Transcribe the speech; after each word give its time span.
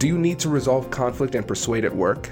Do 0.00 0.06
you 0.06 0.16
need 0.16 0.38
to 0.38 0.48
resolve 0.48 0.90
conflict 0.90 1.34
and 1.34 1.46
persuade 1.46 1.84
at 1.84 1.94
work? 1.94 2.30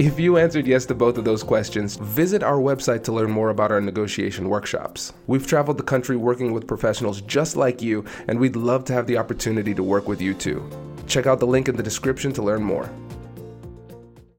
If 0.00 0.18
you 0.18 0.36
answered 0.36 0.66
yes 0.66 0.84
to 0.86 0.96
both 0.96 1.16
of 1.16 1.24
those 1.24 1.44
questions, 1.44 1.94
visit 1.94 2.42
our 2.42 2.58
website 2.58 3.04
to 3.04 3.12
learn 3.12 3.30
more 3.30 3.50
about 3.50 3.70
our 3.70 3.80
negotiation 3.80 4.48
workshops. 4.48 5.12
We've 5.28 5.46
traveled 5.46 5.78
the 5.78 5.84
country 5.84 6.16
working 6.16 6.52
with 6.52 6.66
professionals 6.66 7.20
just 7.20 7.54
like 7.54 7.80
you, 7.80 8.04
and 8.26 8.40
we'd 8.40 8.56
love 8.56 8.82
to 8.86 8.92
have 8.94 9.06
the 9.06 9.16
opportunity 9.16 9.72
to 9.74 9.82
work 9.84 10.08
with 10.08 10.20
you 10.20 10.34
too. 10.34 10.68
Check 11.06 11.26
out 11.26 11.38
the 11.38 11.46
link 11.46 11.68
in 11.68 11.76
the 11.76 11.84
description 11.84 12.32
to 12.32 12.42
learn 12.42 12.64
more. 12.64 12.90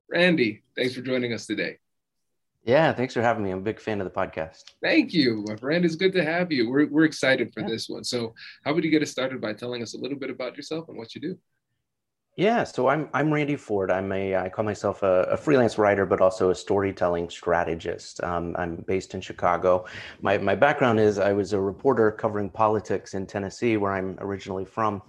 Randy, 0.10 0.62
thanks 0.76 0.96
for 0.96 1.02
joining 1.02 1.32
us 1.32 1.46
today. 1.46 1.78
Yeah, 2.66 2.92
thanks 2.92 3.14
for 3.14 3.22
having 3.22 3.46
me. 3.46 3.52
I'm 3.52 3.60
a 3.60 3.62
big 3.62 3.80
fan 3.80 4.02
of 4.02 4.06
the 4.06 4.12
podcast. 4.12 4.64
Thank 4.84 5.14
you, 5.14 5.46
my 5.48 5.56
friend. 5.56 5.86
It's 5.86 5.96
good 5.96 6.12
to 6.12 6.26
have 6.26 6.52
you. 6.52 6.70
We're, 6.70 6.88
we're 6.88 7.06
excited 7.06 7.54
for 7.54 7.62
yeah. 7.62 7.68
this 7.68 7.88
one. 7.88 8.04
So, 8.04 8.36
how 8.66 8.74
would 8.74 8.84
you 8.84 8.92
get 8.92 9.02
us 9.02 9.12
started 9.12 9.40
by 9.40 9.54
telling 9.54 9.82
us 9.82 9.94
a 9.94 9.98
little 9.98 10.20
bit 10.20 10.30
about 10.30 10.58
yourself 10.58 10.90
and 10.90 10.98
what 10.98 11.16
you 11.16 11.22
do? 11.22 11.38
Yeah, 12.38 12.66
so 12.66 12.90
I'm 12.90 13.08
I'm 13.14 13.34
Randy 13.34 13.56
Ford. 13.56 13.90
I'm 13.90 14.12
a 14.12 14.36
I 14.36 14.50
call 14.50 14.66
myself 14.66 15.04
a, 15.04 15.24
a 15.32 15.38
freelance 15.38 15.78
writer, 15.78 16.06
but 16.06 16.20
also 16.20 16.50
a 16.50 16.56
storytelling 16.56 17.30
strategist. 17.30 18.22
Um, 18.26 18.54
I'm 18.60 18.76
based 18.88 19.14
in 19.14 19.22
Chicago. 19.22 19.86
My 20.22 20.38
my 20.38 20.54
background 20.54 21.00
is 21.00 21.18
I 21.18 21.32
was 21.32 21.54
a 21.54 21.62
reporter 21.62 22.12
covering 22.12 22.50
politics 22.50 23.14
in 23.14 23.26
Tennessee, 23.26 23.78
where 23.78 23.94
I'm 23.94 24.18
originally 24.20 24.66
from, 24.66 25.02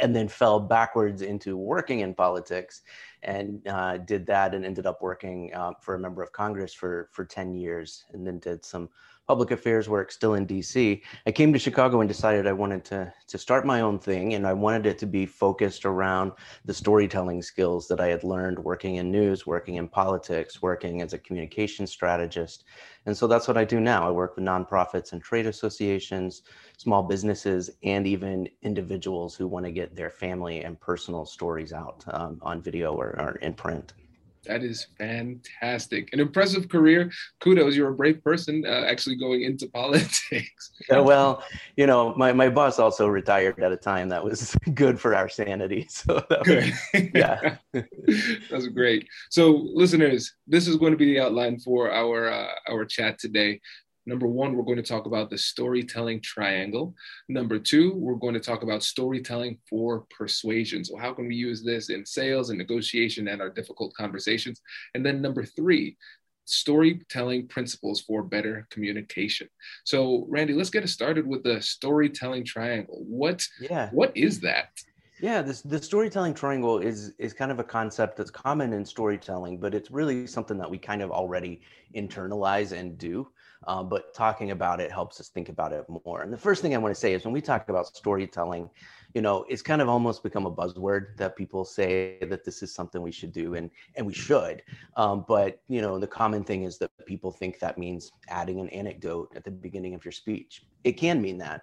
and 0.00 0.14
then 0.16 0.26
fell 0.26 0.58
backwards 0.58 1.22
into 1.22 1.56
working 1.56 2.00
in 2.00 2.12
politics, 2.12 2.82
and 3.22 3.64
uh, 3.68 3.98
did 3.98 4.26
that, 4.26 4.52
and 4.52 4.64
ended 4.64 4.84
up 4.84 5.00
working 5.00 5.54
uh, 5.54 5.74
for 5.80 5.94
a 5.94 5.98
member 6.00 6.24
of 6.24 6.32
Congress 6.32 6.74
for 6.74 7.08
for 7.12 7.24
ten 7.24 7.54
years, 7.54 8.04
and 8.12 8.26
then 8.26 8.40
did 8.40 8.64
some 8.64 8.88
public 9.28 9.50
affairs 9.50 9.90
work 9.90 10.10
still 10.10 10.34
in 10.34 10.46
DC. 10.46 11.02
I 11.26 11.32
came 11.32 11.52
to 11.52 11.58
Chicago 11.58 12.00
and 12.00 12.08
decided 12.08 12.46
I 12.46 12.54
wanted 12.54 12.82
to, 12.86 13.12
to 13.26 13.36
start 13.36 13.66
my 13.66 13.82
own 13.82 13.98
thing, 13.98 14.32
and 14.32 14.46
I 14.46 14.54
wanted 14.54 14.86
it 14.86 14.96
to 15.00 15.06
be 15.06 15.26
focused 15.26 15.84
around 15.84 16.32
the 16.64 16.72
storytelling 16.72 17.42
skills 17.42 17.86
that 17.88 18.00
I 18.00 18.06
had 18.06 18.24
learned 18.24 18.58
working 18.58 18.96
in 18.96 19.10
news, 19.10 19.46
working 19.46 19.74
in 19.74 19.86
politics, 19.86 20.62
working 20.62 21.02
as 21.02 21.12
a 21.12 21.18
communication 21.18 21.86
strategist. 21.86 22.64
And 23.04 23.14
so 23.14 23.26
that's 23.26 23.46
what 23.46 23.58
I 23.58 23.64
do 23.64 23.80
now. 23.80 24.08
I 24.08 24.10
work 24.10 24.34
with 24.34 24.46
nonprofits 24.46 25.12
and 25.12 25.22
trade 25.22 25.46
associations, 25.46 26.42
small 26.78 27.02
businesses, 27.02 27.68
and 27.82 28.06
even 28.06 28.48
individuals 28.62 29.36
who 29.36 29.46
want 29.46 29.66
to 29.66 29.72
get 29.72 29.94
their 29.94 30.10
family 30.10 30.64
and 30.64 30.80
personal 30.80 31.26
stories 31.26 31.74
out 31.74 32.02
um, 32.14 32.38
on 32.40 32.62
video 32.62 32.94
or, 32.94 33.08
or 33.20 33.38
in 33.42 33.52
print. 33.52 33.92
That 34.48 34.64
is 34.64 34.86
fantastic. 34.96 36.12
An 36.12 36.20
impressive 36.20 36.68
career. 36.68 37.10
Kudos. 37.40 37.76
You're 37.76 37.90
a 37.90 37.94
brave 37.94 38.24
person 38.24 38.64
uh, 38.66 38.86
actually 38.88 39.16
going 39.16 39.42
into 39.42 39.68
politics. 39.74 40.72
yeah, 40.90 41.00
well, 41.00 41.44
you 41.76 41.86
know, 41.86 42.14
my, 42.16 42.32
my 42.32 42.48
boss 42.48 42.78
also 42.78 43.06
retired 43.06 43.62
at 43.62 43.72
a 43.72 43.76
time 43.76 44.08
that 44.08 44.24
was 44.24 44.56
good 44.74 44.98
for 44.98 45.14
our 45.14 45.28
sanity. 45.28 45.86
So 45.98 46.24
good. 46.44 46.72
Was, 46.94 47.02
yeah. 47.14 47.56
That's 48.50 48.68
great. 48.68 49.08
So 49.30 49.68
listeners, 49.74 50.32
this 50.46 50.68
is 50.68 50.76
going 50.76 50.92
to 50.92 50.96
be 50.96 51.06
the 51.06 51.20
outline 51.20 51.58
for 51.58 51.92
our 51.92 52.30
uh, 52.30 52.52
our 52.68 52.84
chat 52.84 53.18
today. 53.18 53.60
Number 54.08 54.26
one, 54.26 54.56
we're 54.56 54.64
going 54.64 54.78
to 54.78 54.82
talk 54.82 55.04
about 55.04 55.28
the 55.28 55.36
storytelling 55.36 56.22
triangle. 56.22 56.94
Number 57.28 57.58
two, 57.58 57.92
we're 57.94 58.14
going 58.14 58.32
to 58.32 58.40
talk 58.40 58.62
about 58.62 58.82
storytelling 58.82 59.58
for 59.68 60.06
persuasion. 60.08 60.82
So, 60.82 60.96
how 60.96 61.12
can 61.12 61.28
we 61.28 61.34
use 61.34 61.62
this 61.62 61.90
in 61.90 62.06
sales 62.06 62.48
and 62.48 62.58
negotiation 62.58 63.28
and 63.28 63.42
our 63.42 63.50
difficult 63.50 63.92
conversations? 63.92 64.62
And 64.94 65.04
then 65.04 65.20
number 65.20 65.44
three, 65.44 65.98
storytelling 66.46 67.48
principles 67.48 68.00
for 68.00 68.22
better 68.22 68.66
communication. 68.70 69.50
So, 69.84 70.24
Randy, 70.30 70.54
let's 70.54 70.70
get 70.70 70.84
it 70.84 70.88
started 70.88 71.26
with 71.26 71.42
the 71.42 71.60
storytelling 71.60 72.46
triangle. 72.46 73.04
What, 73.06 73.46
yeah. 73.60 73.90
what 73.90 74.16
is 74.16 74.40
that? 74.40 74.70
Yeah, 75.20 75.42
this 75.42 75.62
the 75.62 75.82
storytelling 75.82 76.32
triangle 76.32 76.78
is 76.78 77.12
is 77.18 77.34
kind 77.34 77.50
of 77.50 77.58
a 77.58 77.64
concept 77.64 78.16
that's 78.16 78.30
common 78.30 78.72
in 78.72 78.84
storytelling, 78.84 79.58
but 79.58 79.74
it's 79.74 79.90
really 79.90 80.28
something 80.28 80.56
that 80.58 80.70
we 80.70 80.78
kind 80.78 81.02
of 81.02 81.10
already 81.10 81.60
internalize 81.94 82.70
and 82.70 82.96
do. 82.96 83.28
Uh, 83.66 83.82
but 83.82 84.14
talking 84.14 84.52
about 84.52 84.80
it 84.80 84.90
helps 84.90 85.20
us 85.20 85.28
think 85.28 85.48
about 85.48 85.72
it 85.72 85.84
more. 86.04 86.22
And 86.22 86.32
the 86.32 86.38
first 86.38 86.62
thing 86.62 86.74
I 86.74 86.78
want 86.78 86.94
to 86.94 87.00
say 87.00 87.12
is 87.12 87.24
when 87.24 87.34
we 87.34 87.40
talk 87.40 87.68
about 87.68 87.86
storytelling, 87.88 88.70
you 89.14 89.20
know, 89.20 89.44
it's 89.48 89.62
kind 89.62 89.82
of 89.82 89.88
almost 89.88 90.22
become 90.22 90.46
a 90.46 90.50
buzzword 90.50 91.16
that 91.16 91.36
people 91.36 91.64
say 91.64 92.18
that 92.20 92.44
this 92.44 92.62
is 92.62 92.72
something 92.72 93.02
we 93.02 93.10
should 93.10 93.32
do, 93.32 93.54
and 93.54 93.70
and 93.96 94.06
we 94.06 94.12
should. 94.12 94.62
Um, 94.96 95.24
but 95.26 95.60
you 95.68 95.80
know, 95.80 95.98
the 95.98 96.06
common 96.06 96.44
thing 96.44 96.64
is 96.64 96.78
that 96.78 96.90
people 97.06 97.32
think 97.32 97.58
that 97.58 97.78
means 97.78 98.12
adding 98.28 98.60
an 98.60 98.68
anecdote 98.68 99.32
at 99.34 99.44
the 99.44 99.50
beginning 99.50 99.94
of 99.94 100.04
your 100.04 100.12
speech. 100.12 100.64
It 100.84 100.92
can 100.92 101.20
mean 101.20 101.38
that, 101.38 101.62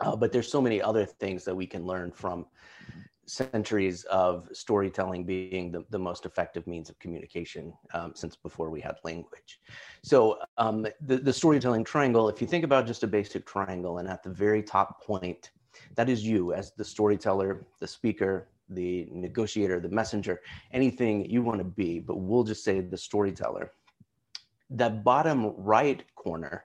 uh, 0.00 0.14
but 0.14 0.32
there's 0.32 0.50
so 0.50 0.60
many 0.60 0.80
other 0.80 1.04
things 1.04 1.44
that 1.44 1.54
we 1.54 1.66
can 1.66 1.86
learn 1.86 2.12
from 2.12 2.46
centuries 3.26 4.04
of 4.04 4.48
storytelling 4.52 5.24
being 5.24 5.72
the, 5.72 5.84
the 5.90 5.98
most 5.98 6.26
effective 6.26 6.66
means 6.66 6.88
of 6.88 6.98
communication 6.98 7.72
um, 7.92 8.12
since 8.14 8.36
before 8.36 8.70
we 8.70 8.80
had 8.80 8.96
language. 9.04 9.60
So 10.02 10.38
um, 10.58 10.86
the, 11.00 11.16
the 11.18 11.32
storytelling 11.32 11.84
triangle, 11.84 12.28
if 12.28 12.40
you 12.40 12.46
think 12.46 12.64
about 12.64 12.86
just 12.86 13.02
a 13.02 13.06
basic 13.06 13.44
triangle 13.44 13.98
and 13.98 14.08
at 14.08 14.22
the 14.22 14.30
very 14.30 14.62
top 14.62 15.02
point, 15.02 15.50
that 15.96 16.08
is 16.08 16.24
you 16.24 16.52
as 16.52 16.72
the 16.72 16.84
storyteller, 16.84 17.66
the 17.80 17.88
speaker, 17.88 18.48
the 18.68 19.08
negotiator, 19.10 19.80
the 19.80 19.88
messenger, 19.88 20.40
anything 20.72 21.28
you 21.28 21.42
want 21.42 21.58
to 21.58 21.64
be, 21.64 21.98
but 21.98 22.16
we'll 22.16 22.44
just 22.44 22.64
say 22.64 22.80
the 22.80 22.96
storyteller. 22.96 23.72
That 24.70 25.04
bottom 25.04 25.52
right 25.56 26.02
corner 26.14 26.64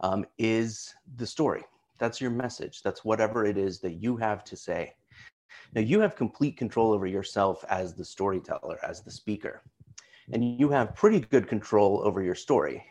um, 0.00 0.26
is 0.38 0.94
the 1.16 1.26
story. 1.26 1.64
That's 1.98 2.20
your 2.20 2.30
message. 2.30 2.82
That's 2.82 3.04
whatever 3.04 3.44
it 3.44 3.56
is 3.56 3.80
that 3.80 3.94
you 3.94 4.16
have 4.16 4.44
to 4.44 4.56
say. 4.56 4.94
Now 5.74 5.80
you 5.80 6.00
have 6.00 6.16
complete 6.16 6.56
control 6.56 6.92
over 6.92 7.06
yourself 7.06 7.64
as 7.68 7.94
the 7.94 8.04
storyteller, 8.04 8.78
as 8.82 9.02
the 9.02 9.10
speaker, 9.10 9.62
and 10.32 10.58
you 10.58 10.70
have 10.70 10.94
pretty 10.94 11.20
good 11.20 11.48
control 11.48 12.00
over 12.04 12.22
your 12.22 12.34
story. 12.34 12.84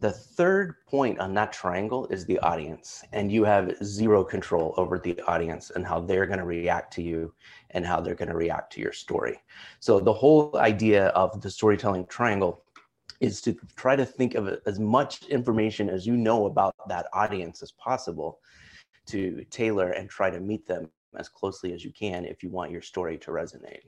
The 0.00 0.10
third 0.10 0.76
point 0.86 1.20
on 1.20 1.34
that 1.34 1.52
triangle 1.52 2.06
is 2.06 2.24
the 2.24 2.38
audience, 2.38 3.04
and 3.12 3.30
you 3.30 3.44
have 3.44 3.76
zero 3.84 4.24
control 4.24 4.72
over 4.78 4.98
the 4.98 5.20
audience 5.26 5.70
and 5.70 5.86
how 5.86 6.00
they're 6.00 6.24
going 6.24 6.38
to 6.38 6.46
react 6.46 6.90
to 6.94 7.02
you 7.02 7.34
and 7.72 7.84
how 7.84 8.00
they're 8.00 8.14
going 8.14 8.30
to 8.30 8.36
react 8.36 8.72
to 8.72 8.80
your 8.80 8.94
story. 8.94 9.42
So, 9.78 10.00
the 10.00 10.12
whole 10.12 10.56
idea 10.56 11.08
of 11.08 11.42
the 11.42 11.50
storytelling 11.50 12.06
triangle 12.06 12.64
is 13.20 13.42
to 13.42 13.54
try 13.76 13.94
to 13.94 14.06
think 14.06 14.34
of 14.34 14.58
as 14.64 14.78
much 14.78 15.24
information 15.24 15.90
as 15.90 16.06
you 16.06 16.16
know 16.16 16.46
about 16.46 16.74
that 16.88 17.06
audience 17.12 17.62
as 17.62 17.72
possible 17.72 18.40
to 19.06 19.44
tailor 19.50 19.90
and 19.90 20.08
try 20.08 20.30
to 20.30 20.40
meet 20.40 20.66
them 20.66 20.88
as 21.16 21.28
closely 21.28 21.72
as 21.72 21.84
you 21.84 21.92
can 21.92 22.24
if 22.24 22.42
you 22.42 22.50
want 22.50 22.70
your 22.70 22.82
story 22.82 23.18
to 23.18 23.30
resonate. 23.30 23.82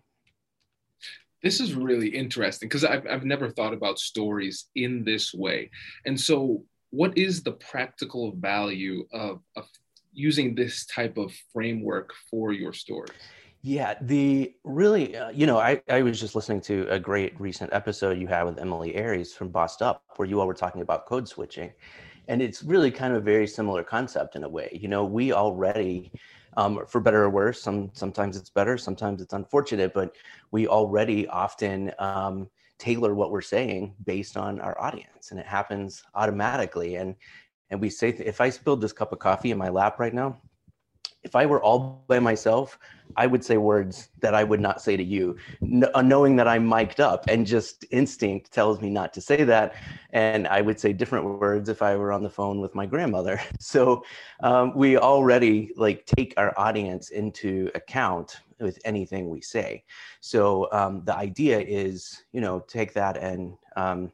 This 1.42 1.60
is 1.60 1.74
really 1.74 2.08
interesting 2.08 2.69
because 2.69 2.84
I've, 2.84 3.06
I've 3.06 3.24
never 3.24 3.50
thought 3.50 3.72
about 3.72 3.98
stories 3.98 4.66
in 4.76 5.02
this 5.04 5.34
way. 5.34 5.70
And 6.06 6.19
so, 6.19 6.64
what 6.90 7.16
is 7.16 7.42
the 7.42 7.52
practical 7.52 8.32
value 8.32 9.06
of, 9.12 9.40
of 9.56 9.66
using 10.12 10.54
this 10.54 10.86
type 10.86 11.16
of 11.16 11.32
framework 11.52 12.12
for 12.30 12.52
your 12.52 12.72
story? 12.72 13.08
Yeah, 13.62 13.94
the 14.00 14.54
really, 14.64 15.16
uh, 15.16 15.30
you 15.30 15.46
know, 15.46 15.58
I, 15.58 15.80
I 15.88 16.02
was 16.02 16.19
just 16.20 16.34
listening 16.34 16.60
to 16.62 16.86
a 16.90 16.98
great 16.98 17.40
recent 17.40 17.72
episode 17.72 18.19
you 18.19 18.26
had 18.26 18.42
with 18.42 18.58
Emilie 18.58 18.94
Aries 18.96 19.32
from 19.32 19.50
Bossed 19.50 19.82
Up, 19.82 20.02
where 20.16 20.28
you 20.28 20.40
all 20.40 20.48
were 20.48 20.54
talking 20.54 20.82
about 20.82 21.06
code 21.06 21.28
switching. 21.28 21.72
And 22.26 22.42
it's 22.42 22.64
really 22.64 22.90
kind 22.90 23.14
of 23.14 23.22
a 23.22 23.24
very 23.24 23.46
similar 23.46 23.84
concept 23.84 24.34
in 24.34 24.42
a 24.42 24.48
way. 24.48 24.76
You 24.80 24.88
know, 24.88 25.04
we 25.04 25.32
already 25.32 26.12
um, 26.56 26.84
for 26.87 27.00
better 27.00 27.25
or 27.25 27.31
worse. 27.31 27.62
Some 27.62 27.90
sometimes 27.94 28.37
it's 28.37 28.50
better, 28.50 28.76
sometimes 28.76 29.20
it's 29.22 29.32
unfortunate, 29.32 29.94
but 29.94 30.14
we 30.50 30.69
already 30.69 31.26
often 31.28 31.93
um, 31.99 32.49
tailor 32.78 33.14
what 33.14 33.31
we're 33.31 33.40
saying 33.40 33.94
based 34.04 34.37
on 34.37 34.60
our 34.60 34.78
audience, 34.81 35.31
and 35.31 35.40
it 35.40 35.46
happens 35.46 36.02
automatically. 36.14 36.96
And 36.96 37.14
and 37.70 37.81
we 37.81 37.88
say, 37.88 38.10
if 38.10 38.40
I 38.40 38.50
spilled 38.50 38.81
this 38.81 38.93
cup 38.93 39.12
of 39.12 39.19
coffee 39.19 39.50
in 39.50 39.58
my 39.58 39.70
lap 39.70 39.99
right 39.99 40.12
now, 40.12 40.40
if 41.24 41.36
I 41.36 41.46
were 41.46 41.62
all 41.62 42.04
by 42.08 42.19
myself, 42.19 42.78
I 43.16 43.26
would 43.26 43.44
say 43.44 43.56
words 43.56 44.08
that 44.20 44.34
I 44.34 44.42
would 44.42 44.60
not 44.60 44.80
say 44.80 44.96
to 44.96 45.02
you, 45.02 45.36
uh, 45.94 46.02
knowing 46.02 46.36
that 46.36 46.48
I'm 46.48 46.66
mic'd 46.66 47.00
up, 47.00 47.24
and 47.28 47.46
just 47.46 47.84
instinct 47.90 48.52
tells 48.52 48.80
me 48.80 48.90
not 48.90 49.12
to 49.14 49.20
say 49.20 49.44
that. 49.44 49.74
And 50.10 50.48
I 50.48 50.60
would 50.60 50.80
say 50.80 50.92
different 50.92 51.24
words 51.38 51.69
if 51.69 51.82
I 51.82 51.96
were 51.96 52.12
on 52.12 52.22
the 52.22 52.30
phone 52.30 52.60
with 52.60 52.74
my 52.74 52.86
grandmother. 52.86 53.40
So 53.60 54.04
um, 54.42 54.76
we 54.76 54.98
already 54.98 55.72
like 55.76 56.04
take 56.04 56.34
our 56.36 56.52
audience 56.58 57.10
into 57.10 57.70
account 57.74 58.40
with 58.60 58.78
anything 58.84 59.30
we 59.30 59.40
say. 59.40 59.84
So 60.20 60.69
um, 60.72 61.02
the 61.04 61.16
idea 61.16 61.60
is, 61.60 62.24
you 62.32 62.40
know, 62.40 62.60
take 62.60 62.92
that 62.94 63.16
and 63.16 63.56
um, 63.76 64.12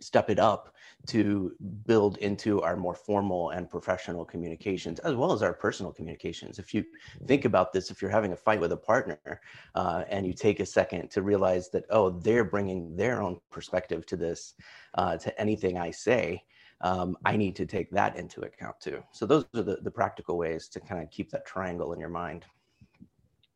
step 0.00 0.30
it 0.30 0.38
up 0.38 0.75
to 1.06 1.52
build 1.86 2.18
into 2.18 2.62
our 2.62 2.76
more 2.76 2.94
formal 2.94 3.50
and 3.50 3.70
professional 3.70 4.24
communications 4.24 4.98
as 5.00 5.14
well 5.14 5.32
as 5.32 5.42
our 5.42 5.52
personal 5.52 5.92
communications. 5.92 6.58
If 6.58 6.74
you 6.74 6.84
think 7.26 7.44
about 7.44 7.72
this 7.72 7.90
if 7.90 8.02
you're 8.02 8.10
having 8.10 8.32
a 8.32 8.36
fight 8.36 8.60
with 8.60 8.72
a 8.72 8.76
partner 8.76 9.40
uh, 9.74 10.04
and 10.08 10.26
you 10.26 10.32
take 10.32 10.60
a 10.60 10.66
second 10.66 11.10
to 11.10 11.22
realize 11.22 11.70
that 11.70 11.84
oh 11.90 12.10
they're 12.10 12.44
bringing 12.44 12.96
their 12.96 13.22
own 13.22 13.38
perspective 13.50 14.06
to 14.06 14.16
this 14.16 14.54
uh, 14.94 15.16
to 15.16 15.40
anything 15.40 15.78
i 15.78 15.90
say 15.90 16.42
um, 16.82 17.16
i 17.24 17.36
need 17.36 17.56
to 17.56 17.66
take 17.66 17.90
that 17.90 18.16
into 18.16 18.42
account 18.42 18.78
too. 18.80 19.02
So 19.12 19.26
those 19.26 19.46
are 19.54 19.62
the, 19.62 19.78
the 19.82 19.90
practical 19.90 20.36
ways 20.36 20.68
to 20.68 20.80
kind 20.80 21.02
of 21.02 21.10
keep 21.10 21.30
that 21.30 21.46
triangle 21.46 21.92
in 21.92 22.00
your 22.00 22.08
mind 22.08 22.44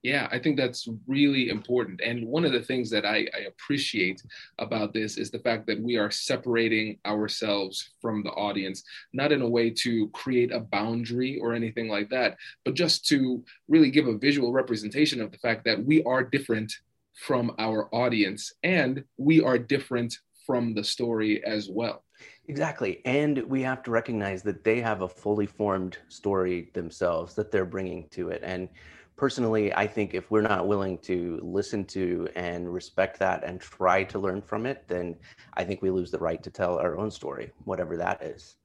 yeah, 0.02 0.28
I 0.32 0.38
think 0.38 0.56
that's 0.56 0.88
really 1.06 1.50
important. 1.50 2.00
And 2.00 2.26
one 2.26 2.44
of 2.44 2.52
the 2.52 2.62
things 2.62 2.88
that 2.90 3.04
I, 3.04 3.26
I, 3.34 3.40
appreciate 3.48 4.22
about 4.58 4.94
this 4.94 5.18
is 5.18 5.30
the 5.30 5.40
fact 5.40 5.66
that 5.66 5.80
we 5.80 5.96
are 5.96 6.10
separating 6.10 6.98
ourselves 7.06 7.90
from 8.00 8.22
the 8.22 8.30
audience, 8.30 8.82
not 9.12 9.30
in 9.30 9.42
a 9.42 9.48
way 9.48 9.68
to 9.70 10.08
create 10.08 10.52
a 10.52 10.60
boundary 10.60 11.38
or 11.38 11.52
anything 11.52 11.88
like 11.88 12.08
that, 12.10 12.38
but 12.64 12.74
just 12.74 13.06
to 13.08 13.44
really 13.68 13.90
give 13.90 14.06
a 14.06 14.16
visual 14.16 14.52
representation 14.52 15.20
of 15.20 15.32
the 15.32 15.38
fact 15.38 15.64
that 15.64 15.84
we 15.84 16.02
are 16.04 16.24
different 16.24 16.72
from 17.14 17.54
our 17.58 17.94
audience 17.94 18.54
and 18.62 19.04
we 19.18 19.42
are 19.42 19.58
different 19.58 20.16
from 20.46 20.72
the 20.72 20.82
story 20.82 21.44
as 21.44 21.68
well. 21.68 22.04
Exactly. 22.48 23.00
And 23.04 23.38
we 23.42 23.62
have 23.62 23.82
to 23.84 23.90
recognize 23.90 24.42
that 24.42 24.64
they 24.64 24.80
have 24.80 25.02
a 25.02 25.08
fully 25.08 25.46
formed 25.46 25.98
story 26.08 26.70
themselves 26.72 27.34
that 27.34 27.52
they're 27.52 27.64
bringing 27.64 28.08
to 28.08 28.30
it. 28.30 28.40
And 28.42 28.68
personally, 29.20 29.70
I 29.74 29.86
think 29.86 30.14
if 30.14 30.30
we're 30.30 30.40
not 30.40 30.66
willing 30.66 30.96
to 31.00 31.38
listen 31.42 31.84
to 31.96 32.26
and 32.36 32.72
respect 32.72 33.18
that 33.18 33.44
and 33.44 33.60
try 33.60 34.02
to 34.04 34.18
learn 34.18 34.40
from 34.40 34.64
it, 34.64 34.84
then 34.88 35.14
I 35.52 35.62
think 35.62 35.82
we 35.82 35.90
lose 35.90 36.10
the 36.10 36.18
right 36.18 36.42
to 36.42 36.50
tell 36.50 36.78
our 36.78 36.96
own 36.96 37.10
story, 37.10 37.52
whatever 37.64 37.98
that 37.98 38.22
is. 38.22 38.56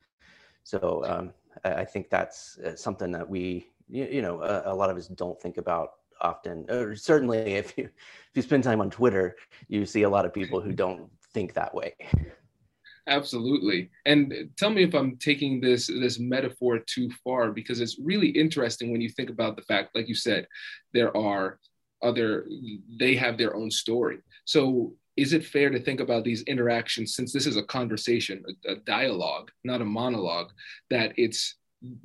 So 0.63 1.03
um, 1.05 1.33
I 1.65 1.83
think 1.83 2.09
that's 2.09 2.57
uh, 2.59 2.73
something 2.77 3.11
that 3.11 3.29
we, 3.29 3.67
you, 3.89 4.21
know, 4.21 4.41
a, 4.43 4.71
a, 4.71 4.73
lot 4.73 4.89
of 4.89 4.95
us 4.95 5.09
don't 5.09 5.37
think 5.41 5.57
about 5.57 5.89
often. 6.21 6.65
Or 6.69 6.95
certainly, 6.95 7.55
if 7.55 7.77
you 7.77 7.83
if 7.83 8.31
you 8.35 8.41
spend 8.41 8.63
time 8.63 8.79
on 8.79 8.89
Twitter, 8.89 9.35
you 9.67 9.85
see 9.85 10.03
a 10.03 10.09
lot 10.09 10.25
of 10.25 10.33
people 10.33 10.61
who 10.61 10.71
don't 10.85 11.11
think 11.33 11.53
that 11.55 11.75
way. 11.75 11.95
Absolutely. 13.07 13.89
And 14.05 14.49
tell 14.57 14.71
me 14.71 14.83
if 14.83 14.95
I'm 14.95 15.17
taking 15.17 15.61
this 15.61 15.87
this 15.87 16.19
metaphor 16.19 16.79
too 16.79 17.09
far 17.23 17.51
because 17.51 17.79
it's 17.79 17.99
really 17.99 18.29
interesting 18.29 18.91
when 18.91 19.01
you 19.01 19.09
think 19.09 19.29
about 19.29 19.55
the 19.55 19.61
fact 19.61 19.95
like 19.95 20.07
you 20.07 20.15
said 20.15 20.47
there 20.93 21.15
are 21.15 21.59
other 22.01 22.47
they 22.99 23.15
have 23.15 23.37
their 23.37 23.55
own 23.55 23.69
story. 23.69 24.19
So 24.45 24.93
is 25.17 25.33
it 25.33 25.45
fair 25.45 25.69
to 25.69 25.79
think 25.79 25.99
about 25.99 26.23
these 26.23 26.41
interactions 26.43 27.15
since 27.15 27.31
this 27.31 27.45
is 27.45 27.57
a 27.57 27.63
conversation, 27.63 28.43
a, 28.67 28.73
a 28.73 28.75
dialogue, 28.77 29.51
not 29.63 29.81
a 29.81 29.85
monologue 29.85 30.49
that 30.89 31.13
it's 31.15 31.55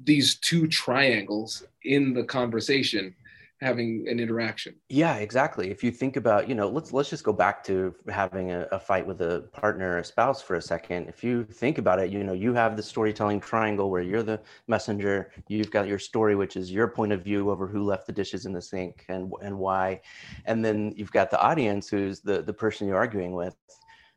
these 0.04 0.38
two 0.38 0.66
triangles 0.68 1.64
in 1.84 2.12
the 2.12 2.24
conversation 2.24 3.14
having 3.60 4.06
an 4.08 4.18
interaction. 4.18 4.74
Yeah 4.88 5.16
exactly. 5.16 5.70
If 5.70 5.84
you 5.84 5.90
think 5.90 6.16
about 6.16 6.48
you 6.48 6.54
know 6.54 6.68
let's 6.68 6.92
let's 6.92 7.10
just 7.10 7.24
go 7.24 7.32
back 7.32 7.62
to 7.64 7.94
having 8.08 8.52
a, 8.52 8.66
a, 8.72 8.80
fight 8.80 9.06
with 9.06 9.20
a 9.20 9.48
partner 9.52 9.92
or 9.92 9.98
a 9.98 10.04
spouse 10.04 10.40
for 10.40 10.56
a 10.56 10.62
second. 10.62 11.08
If 11.08 11.22
you 11.22 11.44
think 11.44 11.78
about 11.78 12.00
it 12.00 12.10
you 12.10 12.24
know 12.24 12.32
you 12.32 12.54
have 12.54 12.76
the 12.76 12.82
storytelling 12.82 13.40
triangle 13.40 13.90
where 13.90 14.02
you're 14.02 14.22
the 14.22 14.40
messenger. 14.66 15.32
You've 15.48 15.70
got 15.70 15.86
your 15.86 15.98
story 15.98 16.36
which 16.36 16.56
is 16.56 16.72
your 16.72 16.88
point 16.88 17.12
of 17.12 17.22
view 17.22 17.50
over 17.50 17.66
who 17.66 17.84
left 17.84 18.06
the 18.06 18.12
dishes 18.12 18.46
in 18.46 18.52
the 18.52 18.62
sink 18.62 19.04
and 19.08 19.30
and 19.42 19.58
why. 19.58 20.00
And 20.46 20.64
then 20.64 20.92
you've 20.96 21.12
got 21.12 21.30
the 21.30 21.40
audience 21.40 21.88
who's 21.88 22.20
the 22.20 22.42
the 22.42 22.54
person 22.54 22.88
you're 22.88 22.96
arguing 22.96 23.32
with. 23.32 23.56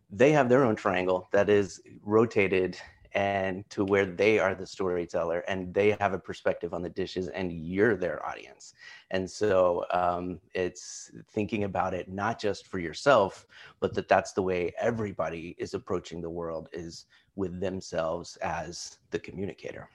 They 0.10 0.32
have 0.32 0.48
their 0.48 0.64
own 0.64 0.76
triangle 0.76 1.28
that 1.32 1.50
is 1.50 1.82
rotated 2.04 2.78
and 3.14 3.70
to 3.70 3.86
where 3.86 4.06
they 4.06 4.40
are 4.40 4.56
the 4.56 4.66
storyteller 4.66 5.40
and 5.48 5.74
they 5.74 5.96
have 6.00 6.14
a 6.14 6.20
perspective 6.20 6.74
on 6.74 6.82
the 6.82 6.90
dishes 6.90 7.28
and 7.28 7.52
you're 7.52 7.96
their 7.96 8.26
audience. 8.26 8.74
And 9.12 9.30
so 9.30 9.86
um, 9.92 10.40
it's 10.54 11.12
thinking 11.32 11.64
about 11.64 11.94
it 11.94 12.10
not 12.10 12.40
just 12.40 12.68
for 12.68 12.80
yourself 12.80 13.46
but 13.80 13.94
that 13.94 14.08
that's 14.08 14.34
the 14.34 14.42
way 14.42 14.74
everybody 14.80 15.56
is 15.58 15.74
approaching 15.74 16.22
the 16.22 16.30
world 16.30 16.70
is 16.74 17.06
with 17.36 17.60
themselves 17.60 18.38
as 18.38 18.98
the 19.12 19.20
communicator. 19.20 19.90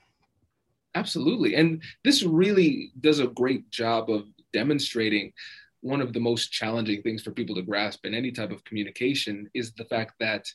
Absolutely. 0.94 1.54
And 1.54 1.82
this 2.04 2.22
really 2.22 2.92
does 3.00 3.20
a 3.20 3.28
great 3.28 3.70
job 3.70 4.10
of 4.10 4.24
demonstrating 4.52 5.32
one 5.80 6.00
of 6.00 6.12
the 6.12 6.20
most 6.20 6.50
challenging 6.50 7.02
things 7.02 7.22
for 7.22 7.30
people 7.30 7.54
to 7.54 7.62
grasp 7.62 8.04
in 8.04 8.14
any 8.14 8.32
type 8.32 8.50
of 8.50 8.64
communication 8.64 9.48
is 9.54 9.72
the 9.72 9.84
fact 9.84 10.14
that 10.18 10.50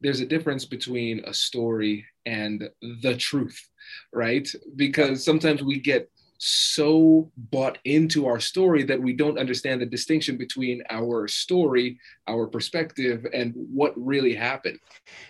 there's 0.00 0.20
a 0.20 0.26
difference 0.26 0.64
between 0.64 1.24
a 1.24 1.34
story 1.34 2.04
and 2.26 2.68
the 3.02 3.16
truth, 3.16 3.60
right? 4.12 4.48
Because 4.76 5.24
sometimes 5.24 5.62
we 5.62 5.80
get 5.80 6.10
so 6.38 7.30
bought 7.36 7.78
into 7.84 8.26
our 8.26 8.40
story 8.40 8.82
that 8.84 9.00
we 9.00 9.12
don't 9.12 9.38
understand 9.38 9.80
the 9.80 9.86
distinction 9.86 10.36
between 10.36 10.82
our 10.90 11.28
story, 11.28 11.98
our 12.26 12.46
perspective, 12.46 13.26
and 13.32 13.52
what 13.54 13.92
really 13.96 14.34
happened. 14.34 14.78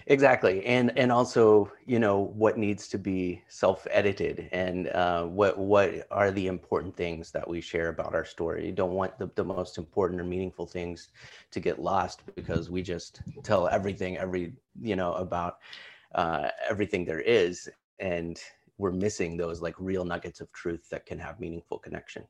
Exactly, 0.07 0.65
and 0.65 0.97
and 0.99 1.13
also 1.13 1.71
you 1.87 1.99
know 1.99 2.33
what 2.35 2.59
needs 2.59 2.89
to 2.89 2.99
be 2.99 3.43
self-edited, 3.49 4.49
and 4.53 4.89
uh, 4.89 5.25
what 5.25 5.59
what 5.59 6.07
are 6.11 6.31
the 6.31 6.47
important 6.47 6.97
things 6.97 7.31
that 7.31 7.47
we 7.47 7.61
share 7.61 7.89
about 7.89 8.15
our 8.15 8.25
story. 8.25 8.67
You 8.67 8.73
don't 8.73 8.93
want 8.93 9.19
the, 9.19 9.31
the 9.35 9.45
most 9.45 9.79
important 9.79 10.21
or 10.21 10.25
meaningful 10.25 10.67
things 10.67 11.09
to 11.51 11.61
get 11.61 11.81
lost 11.81 12.23
because 12.35 12.71
we 12.71 12.83
just 12.83 13.23
tell 13.43 13.69
everything 13.69 14.17
every 14.17 14.53
you 14.81 14.97
know 14.97 15.15
about 15.15 15.59
uh, 16.15 16.49
everything 16.69 17.05
there 17.05 17.21
is 17.21 17.69
and 18.01 18.41
we're 18.79 18.93
missing 18.93 19.37
those 19.37 19.63
like 19.63 19.75
real 19.79 20.05
nuggets 20.05 20.41
of 20.41 20.51
truth 20.53 20.89
that 20.91 21.07
can 21.07 21.19
have 21.19 21.41
meaningful 21.41 21.79
connection. 21.79 22.25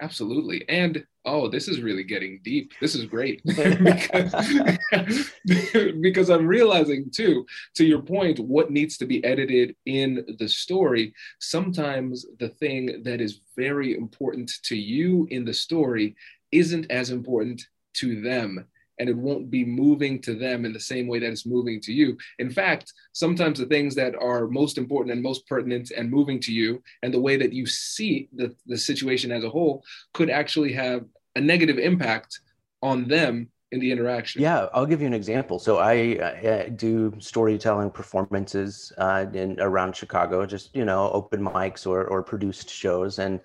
Absolutely. 0.00 0.64
And 0.68 1.04
oh 1.24 1.48
this 1.48 1.66
is 1.68 1.80
really 1.80 2.04
getting 2.04 2.40
deep. 2.44 2.72
This 2.80 2.94
is 2.94 3.04
great. 3.04 3.42
Because, 4.90 5.32
because 6.00 6.30
i'm 6.30 6.46
realizing 6.46 7.10
too 7.10 7.44
to 7.74 7.84
your 7.84 8.00
point 8.00 8.38
what 8.38 8.70
needs 8.70 8.96
to 8.98 9.06
be 9.06 9.22
edited 9.24 9.74
in 9.86 10.24
the 10.38 10.48
story 10.48 11.12
sometimes 11.40 12.26
the 12.38 12.48
thing 12.48 13.02
that 13.02 13.20
is 13.20 13.40
very 13.56 13.96
important 13.96 14.50
to 14.62 14.76
you 14.76 15.26
in 15.30 15.44
the 15.44 15.52
story 15.52 16.16
isn't 16.52 16.90
as 16.90 17.10
important 17.10 17.66
to 17.94 18.20
them 18.20 18.64
and 18.98 19.08
it 19.08 19.16
won't 19.16 19.50
be 19.50 19.64
moving 19.64 20.20
to 20.22 20.34
them 20.34 20.64
in 20.64 20.72
the 20.72 20.80
same 20.80 21.06
way 21.06 21.18
that 21.18 21.30
it's 21.30 21.46
moving 21.46 21.80
to 21.82 21.92
you. 21.92 22.16
In 22.38 22.50
fact, 22.50 22.92
sometimes 23.12 23.58
the 23.58 23.66
things 23.66 23.94
that 23.94 24.14
are 24.16 24.46
most 24.48 24.78
important 24.78 25.12
and 25.12 25.22
most 25.22 25.46
pertinent 25.46 25.90
and 25.96 26.10
moving 26.10 26.40
to 26.40 26.52
you 26.52 26.82
and 27.02 27.12
the 27.12 27.20
way 27.20 27.36
that 27.36 27.52
you 27.52 27.66
see 27.66 28.28
the, 28.34 28.54
the 28.66 28.78
situation 28.78 29.32
as 29.32 29.44
a 29.44 29.50
whole 29.50 29.82
could 30.14 30.30
actually 30.30 30.72
have 30.72 31.04
a 31.36 31.40
negative 31.40 31.78
impact 31.78 32.40
on 32.82 33.08
them 33.08 33.48
in 33.72 33.80
the 33.80 33.92
interaction. 33.92 34.40
Yeah, 34.40 34.68
I'll 34.72 34.86
give 34.86 35.00
you 35.00 35.06
an 35.06 35.14
example. 35.14 35.58
So 35.58 35.78
I 35.78 36.16
uh, 36.16 36.68
do 36.70 37.12
storytelling 37.18 37.90
performances 37.90 38.92
uh, 38.98 39.26
in 39.32 39.60
around 39.60 39.94
Chicago, 39.94 40.46
just 40.46 40.74
you 40.74 40.84
know, 40.84 41.10
open 41.12 41.42
mics 41.42 41.86
or 41.86 42.04
or 42.06 42.22
produced 42.22 42.70
shows, 42.70 43.18
and 43.18 43.40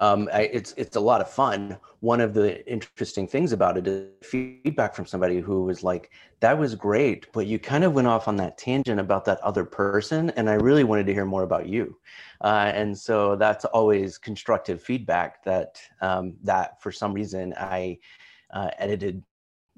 um, 0.00 0.28
I, 0.32 0.42
it's 0.42 0.74
it's 0.76 0.96
a 0.96 1.00
lot 1.00 1.20
of 1.20 1.30
fun. 1.30 1.78
One 2.00 2.20
of 2.20 2.34
the 2.34 2.66
interesting 2.70 3.26
things 3.26 3.52
about 3.52 3.78
it 3.78 3.86
is 3.86 4.08
feedback 4.22 4.94
from 4.94 5.06
somebody 5.06 5.40
who 5.40 5.62
was 5.62 5.82
like, 5.82 6.10
"That 6.40 6.58
was 6.58 6.74
great, 6.74 7.32
but 7.32 7.46
you 7.46 7.58
kind 7.58 7.84
of 7.84 7.94
went 7.94 8.08
off 8.08 8.28
on 8.28 8.36
that 8.36 8.58
tangent 8.58 9.00
about 9.00 9.24
that 9.26 9.40
other 9.40 9.64
person, 9.64 10.30
and 10.30 10.50
I 10.50 10.54
really 10.54 10.84
wanted 10.84 11.06
to 11.06 11.14
hear 11.14 11.24
more 11.24 11.42
about 11.42 11.68
you." 11.68 11.96
Uh, 12.42 12.70
and 12.74 12.96
so 12.96 13.36
that's 13.36 13.64
always 13.64 14.18
constructive 14.18 14.82
feedback 14.82 15.42
that 15.44 15.80
um, 16.02 16.34
that 16.42 16.82
for 16.82 16.92
some 16.92 17.14
reason 17.14 17.54
I 17.56 17.98
uh, 18.52 18.70
edited 18.78 19.22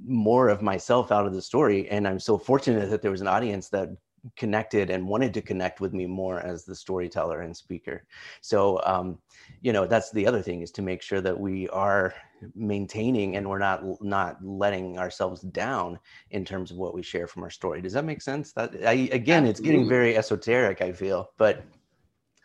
more 0.05 0.49
of 0.49 0.62
myself 0.62 1.11
out 1.12 1.26
of 1.26 1.35
the 1.35 1.43
story, 1.43 1.88
and 1.88 2.07
I'm 2.07 2.21
so 2.21 2.38
fortunate 2.38 2.91
that 2.91 3.03
there 3.03 3.11
was 3.11 3.21
an 3.21 3.29
audience 3.29 3.69
that 3.71 3.91
connected 4.37 4.91
and 4.91 5.07
wanted 5.07 5.33
to 5.35 5.43
connect 5.43 5.81
with 5.81 5.93
me 5.93 6.07
more 6.07 6.41
as 6.41 6.65
the 6.65 6.75
storyteller 6.75 7.43
and 7.43 7.57
speaker. 7.57 8.05
So, 8.41 8.81
um, 8.85 9.19
you 9.61 9.73
know, 9.73 9.87
that's 9.87 10.11
the 10.11 10.26
other 10.26 10.43
thing 10.43 10.62
is 10.62 10.71
to 10.73 10.83
make 10.83 11.03
sure 11.03 11.21
that 11.21 11.38
we 11.38 11.69
are 11.69 12.15
maintaining 12.55 13.37
and 13.37 13.49
we're 13.49 13.59
not 13.59 13.83
not 14.03 14.45
letting 14.45 14.99
ourselves 14.99 15.41
down 15.41 15.99
in 16.31 16.45
terms 16.45 16.71
of 16.71 16.76
what 16.76 16.95
we 16.95 17.03
share 17.03 17.26
from 17.26 17.43
our 17.45 17.50
story. 17.50 17.81
Does 17.81 17.93
that 17.93 18.05
make 18.05 18.21
sense? 18.21 18.53
That 18.53 18.75
I 18.85 19.09
again, 19.12 19.45
Absolutely. 19.47 19.50
it's 19.50 19.61
getting 19.61 19.88
very 19.88 20.17
esoteric. 20.17 20.83
I 20.83 20.93
feel, 20.93 21.31
but 21.38 21.62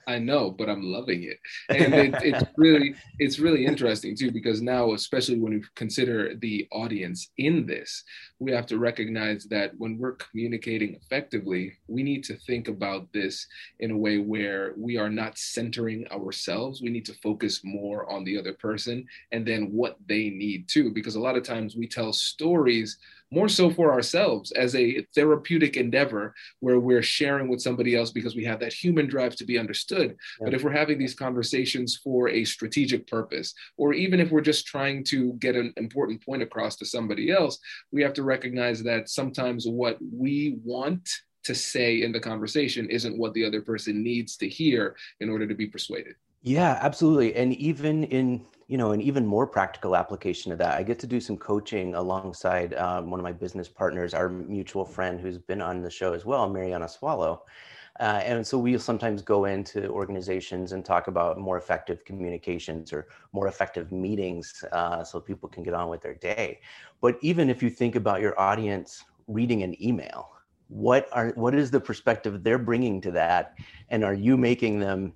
I 0.08 0.20
know, 0.20 0.51
but 0.51 0.70
I'm 0.70 0.84
loving 0.84 1.24
it, 1.24 1.39
and 1.70 1.93
it, 1.93 2.15
it's 2.24 2.43
really 2.58 2.96
it's 3.20 3.39
really 3.39 3.65
interesting 3.65 4.15
too 4.15 4.31
because 4.31 4.62
now, 4.62 4.93
especially 4.93 5.39
when 5.39 5.53
we 5.53 5.63
consider 5.75 6.36
the 6.36 6.67
audience 6.72 7.29
in 7.38 7.65
this, 7.65 8.03
we 8.39 8.51
have 8.51 8.65
to 8.67 8.77
recognize 8.77 9.46
that 9.46 9.72
when 9.77 9.98
we're 9.98 10.15
communicating 10.15 10.96
effectively, 10.96 11.74
we 11.88 12.03
need 12.03 12.24
to 12.25 12.36
think 12.36 12.67
about 12.67 13.12
this 13.13 13.48
in 13.79 13.91
a 13.91 13.98
way 13.98 14.17
where 14.17 14.74
we 14.77 14.98
are 14.98 15.10
not 15.10 15.38
centering 15.38 16.08
ourselves. 16.12 16.81
We 16.81 16.89
need 16.89 17.05
to 17.05 17.13
focus 17.22 17.62
more 17.63 18.12
on 18.12 18.24
the 18.24 18.38
other 18.38 18.53
person 18.53 19.05
and 19.31 19.46
then 19.46 19.72
what 19.72 19.98
they 20.08 20.29
need 20.29 20.67
too, 20.67 20.91
because 20.91 21.15
a 21.15 21.20
lot 21.20 21.38
of 21.38 21.43
times 21.43 21.75
we 21.75 21.88
tell 21.88 22.13
stories 22.13 22.98
more 23.31 23.47
so 23.47 23.69
for 23.69 23.91
ourselves 23.91 24.51
as 24.51 24.75
a 24.75 25.01
therapeutic 25.15 25.77
endeavor 25.77 26.35
where 26.59 26.79
we're 26.79 27.01
sharing 27.01 27.47
with 27.47 27.61
somebody 27.61 27.95
else 27.95 28.11
because 28.11 28.35
we 28.35 28.43
have 28.43 28.59
that 28.59 28.73
human 28.73 29.07
drive 29.07 29.35
to 29.38 29.45
be 29.45 29.57
understood. 29.57 30.15
Yeah. 30.39 30.45
But 30.45 30.53
if 30.53 30.63
we're 30.63 30.71
having 30.71 31.00
these 31.00 31.15
conversations 31.15 31.97
for 32.03 32.29
a 32.29 32.43
strategic 32.43 33.07
purpose, 33.07 33.53
or 33.77 33.93
even 33.93 34.19
if 34.19 34.29
we're 34.29 34.41
just 34.41 34.67
trying 34.67 35.03
to 35.05 35.33
get 35.33 35.55
an 35.55 35.73
important 35.77 36.23
point 36.23 36.43
across 36.43 36.75
to 36.77 36.85
somebody 36.85 37.31
else, 37.31 37.57
we 37.91 38.03
have 38.03 38.13
to 38.13 38.23
recognize 38.23 38.83
that 38.83 39.09
sometimes 39.09 39.65
what 39.65 39.97
we 40.13 40.57
want 40.63 41.09
to 41.43 41.55
say 41.55 42.03
in 42.03 42.11
the 42.11 42.19
conversation 42.19 42.89
isn't 42.89 43.17
what 43.17 43.33
the 43.33 43.45
other 43.45 43.61
person 43.61 44.03
needs 44.03 44.38
to 44.38 44.47
hear 44.47 44.95
in 45.21 45.29
order 45.29 45.47
to 45.47 45.55
be 45.55 45.65
persuaded. 45.65 46.15
Yeah, 46.43 46.79
absolutely. 46.81 47.35
And 47.35 47.53
even 47.53 48.03
in 48.05 48.45
you 48.71 48.77
know, 48.77 48.93
an 48.93 49.01
even 49.01 49.25
more 49.25 49.45
practical 49.45 49.97
application 49.97 50.49
of 50.53 50.57
that, 50.59 50.77
I 50.77 50.83
get 50.83 50.97
to 50.99 51.05
do 51.05 51.19
some 51.19 51.35
coaching 51.35 51.93
alongside 51.93 52.73
um, 52.75 53.11
one 53.11 53.19
of 53.19 53.23
my 53.25 53.33
business 53.33 53.67
partners, 53.67 54.13
our 54.13 54.29
mutual 54.29 54.85
friend 54.85 55.19
who's 55.19 55.37
been 55.37 55.61
on 55.61 55.81
the 55.81 55.89
show 55.89 56.13
as 56.13 56.23
well, 56.23 56.49
Mariana 56.49 56.87
Swallow. 56.87 57.43
Uh, 57.99 58.21
and 58.23 58.47
so 58.47 58.57
we 58.57 58.77
sometimes 58.77 59.21
go 59.21 59.43
into 59.43 59.89
organizations 59.89 60.71
and 60.71 60.85
talk 60.85 61.09
about 61.09 61.37
more 61.37 61.57
effective 61.57 62.05
communications 62.05 62.93
or 62.93 63.09
more 63.33 63.49
effective 63.49 63.91
meetings 63.91 64.63
uh, 64.71 65.03
so 65.03 65.19
people 65.19 65.49
can 65.49 65.63
get 65.63 65.73
on 65.73 65.89
with 65.89 66.01
their 66.01 66.15
day. 66.15 66.61
But 67.01 67.17
even 67.21 67.49
if 67.49 67.61
you 67.61 67.69
think 67.69 67.97
about 67.97 68.21
your 68.21 68.39
audience 68.39 69.03
reading 69.27 69.63
an 69.63 69.75
email, 69.83 70.29
what 70.69 71.09
are 71.11 71.33
what 71.35 71.53
is 71.53 71.71
the 71.71 71.81
perspective 71.81 72.41
they're 72.41 72.57
bringing 72.57 73.01
to 73.01 73.11
that, 73.11 73.55
and 73.89 74.05
are 74.05 74.13
you 74.13 74.37
making 74.37 74.79
them 74.79 75.11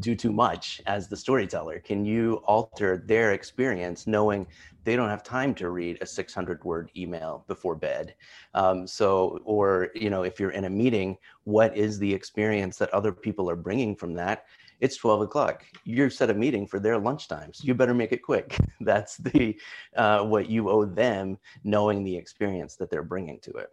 do 0.00 0.14
too 0.14 0.32
much 0.32 0.80
as 0.86 1.08
the 1.08 1.16
storyteller? 1.16 1.78
Can 1.80 2.04
you 2.04 2.42
alter 2.46 3.02
their 3.06 3.32
experience 3.32 4.06
knowing 4.06 4.46
they 4.84 4.96
don't 4.96 5.08
have 5.08 5.22
time 5.22 5.54
to 5.54 5.70
read 5.70 5.98
a 6.00 6.06
600 6.06 6.62
word 6.64 6.90
email 6.96 7.44
before 7.46 7.74
bed? 7.74 8.14
Um, 8.54 8.86
so, 8.86 9.40
or, 9.44 9.90
you 9.94 10.10
know, 10.10 10.22
if 10.22 10.38
you're 10.38 10.50
in 10.50 10.64
a 10.64 10.70
meeting, 10.70 11.16
what 11.44 11.76
is 11.76 11.98
the 11.98 12.12
experience 12.12 12.76
that 12.78 12.92
other 12.92 13.12
people 13.12 13.48
are 13.50 13.56
bringing 13.56 13.96
from 13.96 14.14
that? 14.14 14.44
It's 14.80 14.96
12 14.96 15.22
o'clock. 15.22 15.64
You've 15.84 16.12
set 16.12 16.30
a 16.30 16.34
meeting 16.34 16.66
for 16.66 16.78
their 16.78 16.98
lunchtimes. 17.00 17.62
You 17.64 17.74
better 17.74 17.94
make 17.94 18.12
it 18.12 18.22
quick. 18.22 18.58
That's 18.80 19.16
the 19.16 19.58
uh, 19.96 20.24
what 20.24 20.50
you 20.50 20.68
owe 20.68 20.84
them, 20.84 21.38
knowing 21.62 22.04
the 22.04 22.16
experience 22.16 22.76
that 22.76 22.90
they're 22.90 23.02
bringing 23.02 23.38
to 23.40 23.52
it. 23.52 23.70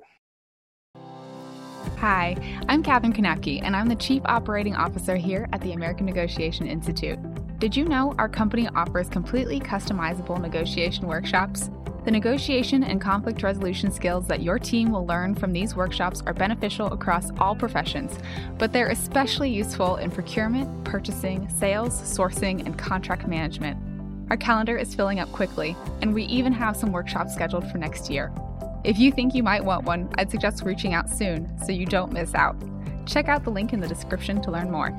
Hi, 2.01 2.35
I'm 2.67 2.81
Katherine 2.81 3.13
Kanapke, 3.13 3.61
and 3.61 3.75
I'm 3.75 3.87
the 3.87 3.95
Chief 3.95 4.23
Operating 4.25 4.75
Officer 4.75 5.15
here 5.15 5.47
at 5.53 5.61
the 5.61 5.73
American 5.73 6.07
Negotiation 6.07 6.65
Institute. 6.65 7.19
Did 7.59 7.77
you 7.77 7.85
know 7.85 8.15
our 8.17 8.27
company 8.27 8.67
offers 8.73 9.07
completely 9.07 9.59
customizable 9.59 10.41
negotiation 10.41 11.05
workshops? 11.05 11.69
The 12.03 12.09
negotiation 12.09 12.83
and 12.83 12.99
conflict 12.99 13.43
resolution 13.43 13.91
skills 13.91 14.25
that 14.29 14.41
your 14.41 14.57
team 14.57 14.91
will 14.91 15.05
learn 15.05 15.35
from 15.35 15.53
these 15.53 15.75
workshops 15.75 16.23
are 16.25 16.33
beneficial 16.33 16.87
across 16.91 17.29
all 17.37 17.55
professions, 17.55 18.17
but 18.57 18.73
they're 18.73 18.89
especially 18.89 19.51
useful 19.51 19.97
in 19.97 20.09
procurement, 20.09 20.83
purchasing, 20.83 21.47
sales, 21.49 21.93
sourcing, 22.01 22.65
and 22.65 22.79
contract 22.79 23.27
management. 23.27 23.77
Our 24.31 24.37
calendar 24.37 24.75
is 24.75 24.95
filling 24.95 25.19
up 25.19 25.31
quickly, 25.31 25.77
and 26.01 26.15
we 26.15 26.23
even 26.23 26.51
have 26.53 26.75
some 26.75 26.91
workshops 26.91 27.35
scheduled 27.35 27.69
for 27.69 27.77
next 27.77 28.09
year. 28.09 28.33
If 28.83 28.97
you 28.97 29.11
think 29.11 29.35
you 29.35 29.43
might 29.43 29.63
want 29.63 29.85
one, 29.85 30.09
I'd 30.17 30.31
suggest 30.31 30.63
reaching 30.63 30.93
out 30.93 31.09
soon 31.09 31.47
so 31.63 31.71
you 31.71 31.85
don't 31.85 32.11
miss 32.11 32.33
out. 32.33 32.55
Check 33.05 33.27
out 33.27 33.43
the 33.43 33.51
link 33.51 33.73
in 33.73 33.79
the 33.79 33.87
description 33.87 34.41
to 34.41 34.51
learn 34.51 34.71
more. 34.71 34.91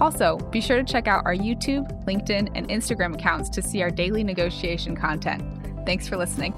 Also, 0.00 0.38
be 0.50 0.60
sure 0.60 0.76
to 0.76 0.84
check 0.84 1.08
out 1.08 1.24
our 1.24 1.34
YouTube, 1.34 2.04
LinkedIn, 2.06 2.50
and 2.54 2.68
Instagram 2.68 3.14
accounts 3.14 3.48
to 3.50 3.62
see 3.62 3.82
our 3.82 3.90
daily 3.90 4.22
negotiation 4.22 4.96
content. 4.96 5.42
Thanks 5.84 6.06
for 6.08 6.16
listening. 6.16 6.52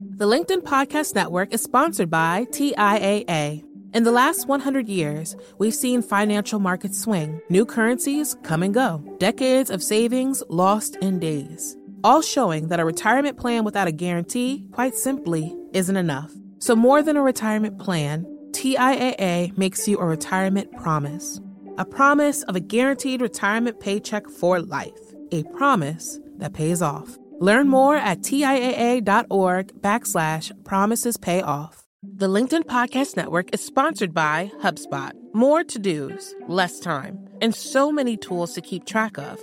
The 0.00 0.26
LinkedIn 0.26 0.62
Podcast 0.62 1.14
Network 1.14 1.52
is 1.52 1.62
sponsored 1.62 2.10
by 2.10 2.46
TIAA. 2.46 3.62
In 3.92 4.02
the 4.04 4.12
last 4.12 4.48
100 4.48 4.88
years, 4.88 5.36
we've 5.58 5.74
seen 5.74 6.00
financial 6.00 6.58
markets 6.58 6.98
swing, 6.98 7.40
new 7.50 7.66
currencies 7.66 8.36
come 8.42 8.62
and 8.62 8.72
go, 8.72 9.02
decades 9.18 9.70
of 9.70 9.82
savings 9.82 10.42
lost 10.48 10.96
in 10.96 11.18
days 11.18 11.76
all 12.04 12.22
showing 12.22 12.68
that 12.68 12.80
a 12.80 12.84
retirement 12.84 13.36
plan 13.36 13.64
without 13.64 13.88
a 13.88 13.92
guarantee, 13.92 14.66
quite 14.72 14.94
simply, 14.94 15.56
isn't 15.72 15.96
enough. 15.96 16.32
So, 16.58 16.74
more 16.76 17.02
than 17.02 17.16
a 17.16 17.22
retirement 17.22 17.78
plan, 17.78 18.24
TIAA 18.50 19.56
makes 19.58 19.86
you 19.86 19.98
a 19.98 20.06
retirement 20.06 20.72
promise 20.76 21.40
a 21.78 21.84
promise 21.84 22.42
of 22.44 22.56
a 22.56 22.60
guaranteed 22.60 23.20
retirement 23.20 23.80
paycheck 23.80 24.28
for 24.28 24.60
life, 24.60 24.98
a 25.30 25.42
promise 25.44 26.18
that 26.38 26.54
pays 26.54 26.80
off. 26.82 27.18
Learn 27.38 27.68
more 27.68 27.96
at 27.96 28.20
TIAA.org 28.20 29.82
backslash 29.82 30.64
promises 30.64 31.16
pay 31.16 31.42
off. 31.42 31.84
The 32.02 32.28
LinkedIn 32.28 32.62
Podcast 32.62 33.16
Network 33.16 33.52
is 33.52 33.60
sponsored 33.60 34.14
by 34.14 34.50
HubSpot. 34.62 35.12
More 35.34 35.64
to 35.64 35.78
dos, 35.78 36.34
less 36.48 36.80
time, 36.80 37.28
and 37.42 37.54
so 37.54 37.92
many 37.92 38.16
tools 38.16 38.54
to 38.54 38.62
keep 38.62 38.86
track 38.86 39.18
of. 39.18 39.42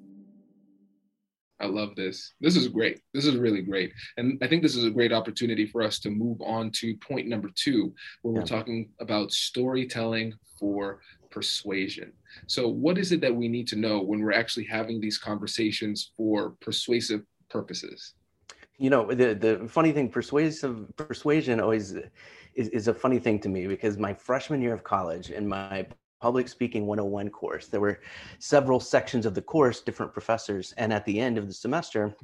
I 1.61 1.67
love 1.67 1.95
this. 1.95 2.33
This 2.41 2.55
is 2.55 2.67
great. 2.67 2.99
This 3.13 3.25
is 3.25 3.37
really 3.37 3.61
great. 3.61 3.93
And 4.17 4.37
I 4.41 4.47
think 4.47 4.63
this 4.63 4.75
is 4.75 4.85
a 4.85 4.89
great 4.89 5.13
opportunity 5.13 5.65
for 5.65 5.81
us 5.83 5.99
to 5.99 6.09
move 6.09 6.41
on 6.41 6.71
to 6.75 6.95
point 6.97 7.27
number 7.27 7.49
two, 7.55 7.93
where 8.21 8.33
yeah. 8.33 8.39
we're 8.39 8.45
talking 8.45 8.89
about 8.99 9.31
storytelling 9.31 10.33
for 10.59 11.01
persuasion. 11.29 12.11
So, 12.47 12.67
what 12.67 12.97
is 12.97 13.11
it 13.11 13.21
that 13.21 13.35
we 13.35 13.47
need 13.47 13.67
to 13.69 13.75
know 13.75 14.01
when 14.01 14.21
we're 14.21 14.33
actually 14.33 14.65
having 14.65 14.99
these 14.99 15.17
conversations 15.17 16.11
for 16.17 16.55
persuasive 16.61 17.21
purposes? 17.49 18.13
You 18.77 18.89
know, 18.89 19.13
the, 19.13 19.35
the 19.35 19.67
funny 19.67 19.91
thing, 19.91 20.09
persuasive 20.09 20.85
persuasion 20.97 21.59
always 21.59 21.95
is, 22.55 22.67
is 22.69 22.87
a 22.87 22.93
funny 22.93 23.19
thing 23.19 23.39
to 23.41 23.49
me 23.49 23.67
because 23.67 23.97
my 23.97 24.13
freshman 24.13 24.61
year 24.61 24.73
of 24.73 24.83
college 24.83 25.29
in 25.29 25.47
my 25.47 25.85
public 26.21 26.47
speaking 26.47 26.85
101 26.85 27.29
course. 27.29 27.67
There 27.67 27.81
were 27.81 27.99
several 28.39 28.79
sections 28.79 29.25
of 29.25 29.33
the 29.33 29.41
course, 29.41 29.81
different 29.81 30.13
professors, 30.13 30.73
and 30.77 30.93
at 30.93 31.03
the 31.05 31.19
end 31.19 31.37
of 31.37 31.47
the 31.47 31.53
semester, 31.53 32.15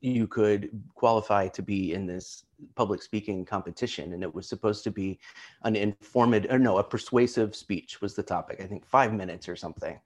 you 0.00 0.26
could 0.26 0.70
qualify 0.94 1.48
to 1.48 1.62
be 1.62 1.92
in 1.92 2.06
this 2.06 2.44
public 2.74 3.02
speaking 3.02 3.44
competition 3.44 4.12
and 4.12 4.22
it 4.22 4.32
was 4.32 4.48
supposed 4.48 4.84
to 4.84 4.90
be 4.90 5.18
an 5.64 5.76
informative 5.76 6.50
or 6.50 6.58
no 6.58 6.78
a 6.78 6.84
persuasive 6.84 7.54
speech 7.56 8.00
was 8.00 8.14
the 8.14 8.22
topic 8.22 8.60
i 8.62 8.64
think 8.64 8.86
five 8.86 9.12
minutes 9.12 9.48
or 9.48 9.56
something 9.56 9.98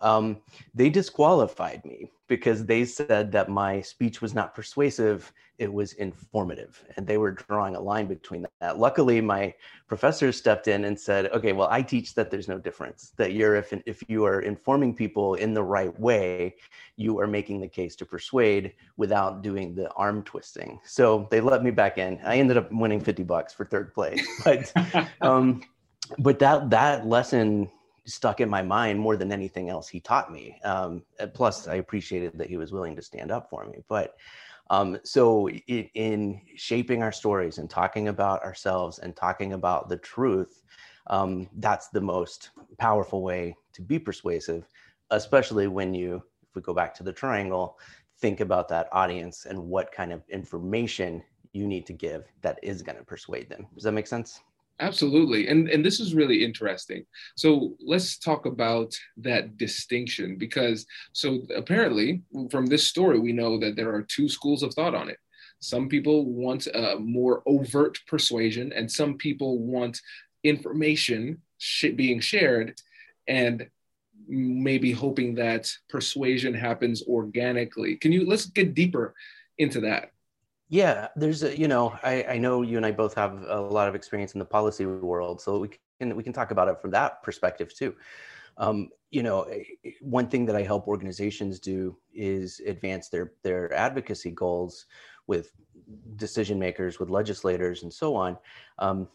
um, 0.00 0.38
they 0.74 0.90
disqualified 0.90 1.84
me 1.84 2.10
because 2.28 2.66
they 2.66 2.84
said 2.84 3.32
that 3.32 3.48
my 3.48 3.80
speech 3.80 4.20
was 4.20 4.34
not 4.34 4.54
persuasive 4.54 5.32
it 5.58 5.72
was 5.72 5.94
informative 5.94 6.84
and 6.96 7.06
they 7.06 7.18
were 7.18 7.32
drawing 7.32 7.74
a 7.74 7.80
line 7.80 8.06
between 8.06 8.46
that. 8.60 8.78
Luckily 8.78 9.20
my 9.20 9.52
professor 9.88 10.30
stepped 10.30 10.68
in 10.68 10.84
and 10.84 10.98
said 10.98 11.26
okay 11.32 11.52
well 11.52 11.68
i 11.70 11.82
teach 11.82 12.14
that 12.14 12.30
there's 12.30 12.46
no 12.46 12.58
difference 12.58 13.12
that 13.16 13.32
you're 13.32 13.56
if, 13.56 13.72
if 13.86 14.02
you 14.08 14.24
are 14.24 14.40
informing 14.40 14.94
people 14.94 15.34
in 15.34 15.54
the 15.54 15.62
right 15.62 15.98
way 15.98 16.54
you 16.96 17.18
are 17.18 17.26
making 17.26 17.60
the 17.60 17.68
case 17.68 17.96
to 17.96 18.04
persuade 18.04 18.74
without 18.96 19.42
doing 19.42 19.74
the 19.74 19.90
arm 19.92 20.22
twisting. 20.24 20.80
So 20.84 21.28
they 21.30 21.40
let 21.40 21.62
me 21.62 21.70
back 21.70 21.96
in. 21.96 22.20
I 22.24 22.38
ended 22.38 22.56
up 22.56 22.70
winning 22.72 23.00
50 23.00 23.22
bucks 23.22 23.54
for 23.54 23.64
third 23.64 23.94
place 23.94 24.26
but 24.44 24.72
um, 25.20 25.62
but 26.18 26.38
that 26.38 26.70
that 26.70 27.06
lesson 27.06 27.70
stuck 28.08 28.40
in 28.40 28.48
my 28.48 28.62
mind 28.62 28.98
more 28.98 29.16
than 29.16 29.32
anything 29.32 29.68
else 29.68 29.88
he 29.88 30.00
taught 30.00 30.32
me. 30.32 30.58
Um, 30.64 31.02
plus, 31.34 31.68
I 31.68 31.76
appreciated 31.76 32.32
that 32.38 32.48
he 32.48 32.56
was 32.56 32.72
willing 32.72 32.96
to 32.96 33.02
stand 33.02 33.30
up 33.30 33.48
for 33.50 33.66
me. 33.66 33.78
But 33.88 34.16
um, 34.70 34.98
so, 35.02 35.48
in, 35.48 35.88
in, 35.94 36.40
shaping 36.56 37.02
our 37.02 37.12
stories 37.12 37.58
and 37.58 37.70
talking 37.70 38.08
about 38.08 38.42
ourselves 38.42 38.98
and 38.98 39.16
talking 39.16 39.52
about 39.54 39.88
the 39.88 39.96
truth, 39.96 40.62
um, 41.06 41.48
that's 41.56 41.88
the 41.88 42.00
most 42.00 42.50
powerful 42.78 43.22
way 43.22 43.56
to 43.72 43.82
be 43.82 43.98
persuasive, 43.98 44.66
especially 45.10 45.68
when 45.68 45.94
you, 45.94 46.16
if 46.42 46.54
we 46.54 46.60
go 46.60 46.74
back 46.74 46.94
to 46.94 47.02
the 47.02 47.12
triangle, 47.12 47.78
think 48.20 48.40
about 48.40 48.68
that 48.68 48.88
audience 48.92 49.46
and 49.46 49.58
what 49.58 49.90
kind 49.92 50.12
of 50.12 50.22
information 50.28 51.22
you 51.52 51.66
need 51.66 51.86
to 51.86 51.92
give 51.92 52.24
that 52.42 52.58
is 52.62 52.82
going 52.82 52.98
to 52.98 53.04
persuade 53.04 53.48
them. 53.48 53.66
Does 53.74 53.84
that 53.84 53.92
make 53.92 54.06
sense? 54.06 54.40
Absolutely. 54.80 55.48
And 55.48 55.68
and 55.68 55.84
this 55.84 55.98
is 55.98 56.14
really 56.14 56.44
interesting. 56.44 57.04
So 57.36 57.76
let's 57.84 58.16
talk 58.18 58.46
about 58.46 58.94
that 59.16 59.56
distinction 59.56 60.36
because 60.36 60.86
so 61.12 61.40
apparently 61.56 62.22
from 62.50 62.66
this 62.66 62.86
story 62.86 63.18
we 63.18 63.32
know 63.32 63.58
that 63.58 63.74
there 63.74 63.92
are 63.92 64.02
two 64.02 64.28
schools 64.28 64.62
of 64.62 64.72
thought 64.74 64.94
on 64.94 65.08
it. 65.08 65.18
Some 65.60 65.88
people 65.88 66.26
want 66.26 66.68
a 66.68 66.96
more 67.00 67.42
overt 67.46 67.98
persuasion 68.06 68.72
and 68.72 68.90
some 68.90 69.16
people 69.16 69.58
want 69.58 70.00
information 70.44 71.42
sh- 71.58 71.96
being 71.96 72.20
shared 72.20 72.80
and 73.26 73.68
maybe 74.28 74.92
hoping 74.92 75.34
that 75.34 75.72
persuasion 75.88 76.54
happens 76.54 77.02
organically. 77.08 77.96
Can 77.96 78.12
you 78.12 78.26
let's 78.26 78.46
get 78.46 78.74
deeper 78.74 79.14
into 79.58 79.80
that? 79.80 80.12
Yeah, 80.68 81.08
there's 81.16 81.42
a, 81.42 81.58
you 81.58 81.66
know, 81.66 81.98
I, 82.02 82.24
I 82.24 82.38
know 82.38 82.62
you 82.62 82.76
and 82.76 82.84
I 82.84 82.92
both 82.92 83.14
have 83.14 83.42
a 83.42 83.60
lot 83.60 83.88
of 83.88 83.94
experience 83.94 84.34
in 84.34 84.38
the 84.38 84.44
policy 84.44 84.84
world, 84.84 85.40
so 85.40 85.58
we 85.58 85.70
can 86.00 86.14
we 86.16 86.22
can 86.22 86.32
talk 86.32 86.50
about 86.50 86.68
it 86.68 86.80
from 86.80 86.90
that 86.90 87.22
perspective 87.22 87.72
too. 87.74 87.96
Um, 88.58 88.90
you 89.10 89.22
know, 89.22 89.42
eh, 89.44 89.64
eh, 89.84 89.92
one 90.00 90.28
thing 90.28 90.46
that 90.46 90.56
I 90.56 90.62
help 90.62 90.88
organizations 90.88 91.60
do 91.60 91.98
is 92.12 92.60
advance 92.66 93.08
their 93.10 93.34
their 93.42 93.72
advocacy 93.74 94.32
goals 94.32 94.86
with 95.26 95.52
decision 96.16 96.58
makers, 96.58 96.98
with 97.00 97.10
legislators, 97.10 97.82
and 97.82 97.92
so 97.92 98.14
on. 98.16 98.38
Um, 98.78 99.08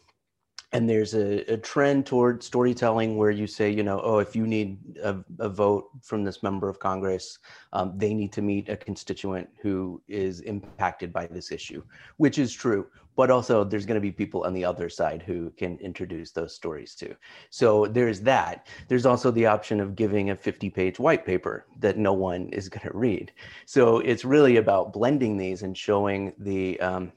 and 0.74 0.90
there's 0.90 1.14
a, 1.14 1.52
a, 1.52 1.56
trend 1.56 2.04
toward 2.04 2.42
storytelling 2.42 3.16
where 3.16 3.30
you 3.30 3.46
say, 3.46 3.70
you 3.70 3.84
know, 3.84 4.00
oh, 4.02 4.18
if 4.18 4.34
you 4.34 4.44
need 4.44 4.76
a, 5.02 5.16
a 5.38 5.48
vote 5.48 5.88
from 6.02 6.24
this 6.24 6.42
member 6.42 6.68
of 6.68 6.80
Congress, 6.80 7.38
um, 7.72 7.92
they 7.96 8.12
need 8.12 8.32
to 8.32 8.42
meet 8.42 8.68
a 8.68 8.76
constituent 8.76 9.48
who 9.62 10.02
is 10.08 10.40
impacted 10.40 11.12
by 11.12 11.28
this 11.28 11.52
issue, 11.52 11.80
which 12.16 12.38
is 12.38 12.52
true. 12.52 12.86
But 13.16 13.30
also, 13.30 13.62
there's 13.62 13.86
going 13.86 13.94
to 13.94 14.00
be 14.00 14.10
people 14.10 14.42
on 14.42 14.52
the 14.52 14.64
other 14.64 14.88
side 14.88 15.22
who 15.22 15.50
can 15.50 15.78
introduce 15.78 16.32
those 16.32 16.52
stories 16.52 16.96
too. 16.96 17.14
So 17.50 17.86
there's 17.86 18.20
that. 18.22 18.66
There's 18.88 19.06
also 19.06 19.30
the 19.30 19.46
option 19.46 19.78
of 19.78 19.94
giving 19.94 20.30
a 20.30 20.36
50 20.36 20.68
page 20.70 20.98
white 20.98 21.24
paper 21.24 21.66
that 21.78 21.96
no 21.96 22.12
one 22.12 22.48
is 22.48 22.68
going 22.68 22.90
to 22.90 22.98
read. 22.98 23.30
So 23.66 23.98
it's 24.00 24.24
really 24.24 24.56
about 24.56 24.92
blending 24.92 25.36
these 25.36 25.62
and 25.62 25.78
showing 25.78 26.32
the 26.38 26.80
um, 26.80 27.12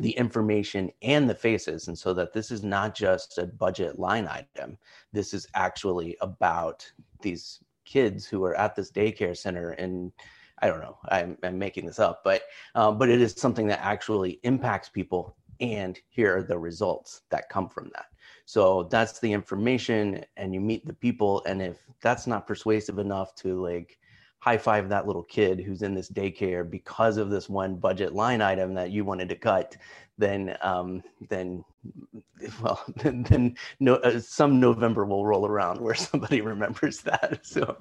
the 0.00 0.10
information 0.12 0.90
and 1.02 1.28
the 1.28 1.34
faces 1.34 1.88
and 1.88 1.98
so 1.98 2.14
that 2.14 2.32
this 2.32 2.50
is 2.50 2.62
not 2.62 2.94
just 2.94 3.38
a 3.38 3.46
budget 3.46 3.98
line 3.98 4.28
item. 4.28 4.78
This 5.12 5.34
is 5.34 5.46
actually 5.54 6.16
about 6.20 6.90
these 7.22 7.60
kids 7.84 8.26
who 8.26 8.44
are 8.44 8.54
at 8.54 8.76
this 8.76 8.92
daycare 8.92 9.36
center 9.36 9.70
and 9.70 10.12
i 10.60 10.66
don't 10.66 10.80
know 10.80 10.98
i'm, 11.08 11.38
I'm 11.42 11.58
making 11.58 11.86
this 11.86 11.98
up 11.98 12.20
but 12.22 12.42
um, 12.74 12.98
but 12.98 13.08
it 13.08 13.18
is 13.18 13.32
something 13.32 13.66
that 13.68 13.80
actually 13.82 14.40
impacts 14.42 14.90
people 14.90 15.38
and 15.60 15.98
here 16.08 16.36
are 16.36 16.42
the 16.42 16.58
results 16.58 17.22
that 17.30 17.48
come 17.48 17.68
from 17.68 17.90
that. 17.94 18.06
So 18.44 18.84
that's 18.84 19.18
the 19.20 19.32
information 19.32 20.24
and 20.36 20.54
you 20.54 20.60
meet 20.60 20.86
the 20.86 20.94
people 20.94 21.42
and 21.46 21.60
if 21.60 21.78
that's 22.00 22.26
not 22.26 22.46
persuasive 22.46 22.98
enough 22.98 23.34
to 23.36 23.60
like 23.60 23.98
high 24.40 24.58
five 24.58 24.88
that 24.88 25.06
little 25.06 25.24
kid 25.24 25.60
who's 25.60 25.82
in 25.82 25.94
this 25.94 26.10
daycare 26.10 26.68
because 26.68 27.16
of 27.16 27.30
this 27.30 27.48
one 27.48 27.76
budget 27.76 28.14
line 28.14 28.40
item 28.40 28.74
that 28.74 28.90
you 28.90 29.04
wanted 29.04 29.28
to 29.28 29.36
cut, 29.36 29.76
then 30.16 30.56
um, 30.60 31.02
then 31.28 31.64
well 32.62 32.82
then, 32.96 33.22
then 33.24 33.56
no 33.80 33.94
uh, 33.96 34.20
some 34.20 34.60
November 34.60 35.04
will 35.04 35.26
roll 35.26 35.46
around 35.46 35.80
where 35.80 35.94
somebody 36.10 36.40
remembers 36.40 37.00
that. 37.00 37.40
So 37.42 37.76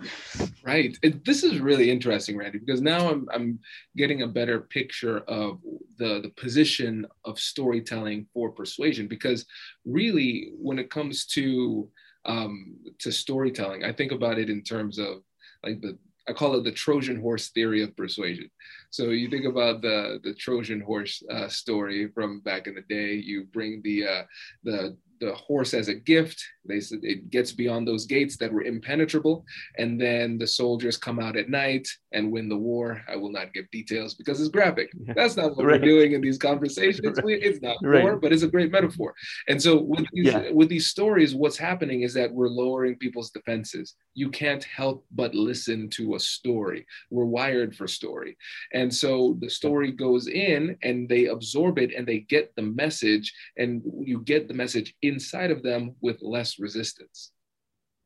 right, 0.63 0.97
it, 1.01 1.25
this 1.25 1.43
is 1.43 1.59
really 1.59 1.91
interesting, 1.91 2.37
Randy, 2.37 2.59
because 2.59 2.81
now 2.81 3.09
I'm 3.09 3.27
I'm 3.33 3.59
getting 3.95 4.23
a 4.23 4.27
better 4.27 4.61
picture 4.61 5.19
of 5.27 5.59
the 5.97 6.21
the 6.21 6.31
position 6.37 7.05
of 7.25 7.39
storytelling 7.39 8.27
for 8.33 8.51
persuasion. 8.51 9.07
Because 9.07 9.45
really, 9.85 10.51
when 10.57 10.79
it 10.79 10.89
comes 10.89 11.25
to 11.27 11.89
um, 12.25 12.77
to 12.99 13.11
storytelling, 13.11 13.83
I 13.83 13.91
think 13.93 14.11
about 14.11 14.39
it 14.39 14.49
in 14.49 14.63
terms 14.63 14.97
of 14.97 15.21
like 15.63 15.81
the 15.81 15.97
I 16.27 16.33
call 16.33 16.55
it 16.55 16.63
the 16.63 16.71
Trojan 16.71 17.19
horse 17.21 17.49
theory 17.49 17.81
of 17.83 17.95
persuasion. 17.95 18.49
So 18.89 19.09
you 19.09 19.29
think 19.29 19.45
about 19.45 19.81
the 19.81 20.19
the 20.23 20.33
Trojan 20.33 20.81
horse 20.81 21.23
uh, 21.31 21.47
story 21.47 22.09
from 22.13 22.41
back 22.41 22.67
in 22.67 22.75
the 22.75 22.81
day. 22.81 23.13
You 23.13 23.45
bring 23.45 23.81
the 23.83 24.07
uh, 24.07 24.23
the 24.63 24.97
the 25.19 25.33
horse 25.33 25.73
as 25.73 25.87
a 25.87 25.93
gift. 25.93 26.43
They 26.65 26.79
said 26.79 26.99
it 27.01 27.29
gets 27.29 27.51
beyond 27.51 27.87
those 27.87 28.05
gates 28.05 28.37
that 28.37 28.51
were 28.51 28.63
impenetrable, 28.63 29.45
and 29.77 29.99
then 29.99 30.37
the 30.37 30.47
soldiers 30.47 30.97
come 30.97 31.19
out 31.19 31.37
at 31.37 31.49
night 31.49 31.87
and 32.17 32.31
win 32.31 32.49
the 32.49 32.57
war. 32.57 33.01
I 33.07 33.15
will 33.15 33.31
not 33.31 33.53
give 33.53 33.69
details 33.69 34.15
because 34.15 34.41
it's 34.41 34.49
graphic. 34.49 34.89
That's 35.15 35.37
not 35.37 35.55
what 35.55 35.65
right. 35.65 35.79
we're 35.79 35.87
doing 35.87 36.13
in 36.13 36.21
these 36.21 36.37
conversations. 36.37 37.17
Right. 37.27 37.39
It's 37.41 37.61
not 37.61 37.77
right. 37.81 38.03
war, 38.03 38.15
but 38.17 38.31
it's 38.31 38.43
a 38.43 38.47
great 38.47 38.71
metaphor. 38.71 39.13
And 39.47 39.61
so 39.61 39.81
with 39.81 40.05
these, 40.13 40.25
yeah. 40.25 40.51
with 40.51 40.69
these 40.69 40.87
stories, 40.87 41.35
what's 41.35 41.57
happening 41.57 42.01
is 42.01 42.13
that 42.13 42.31
we're 42.31 42.47
lowering 42.47 42.95
people's 42.95 43.31
defenses. 43.31 43.95
You 44.13 44.29
can't 44.29 44.63
help 44.63 45.05
but 45.11 45.35
listen 45.35 45.89
to 45.91 46.15
a 46.15 46.19
story. 46.19 46.85
We're 47.09 47.25
wired 47.25 47.75
for 47.75 47.87
story, 47.87 48.37
and 48.73 48.93
so 48.93 49.37
the 49.41 49.49
story 49.49 49.91
goes 49.91 50.27
in, 50.27 50.77
and 50.83 51.09
they 51.09 51.25
absorb 51.25 51.79
it, 51.79 51.93
and 51.95 52.07
they 52.07 52.19
get 52.19 52.55
the 52.55 52.61
message, 52.61 53.33
and 53.57 53.81
you 53.99 54.21
get 54.21 54.47
the 54.47 54.53
message 54.53 54.93
inside 55.01 55.51
of 55.51 55.63
them 55.63 55.95
with 56.01 56.21
less 56.21 56.59
resistance. 56.59 57.31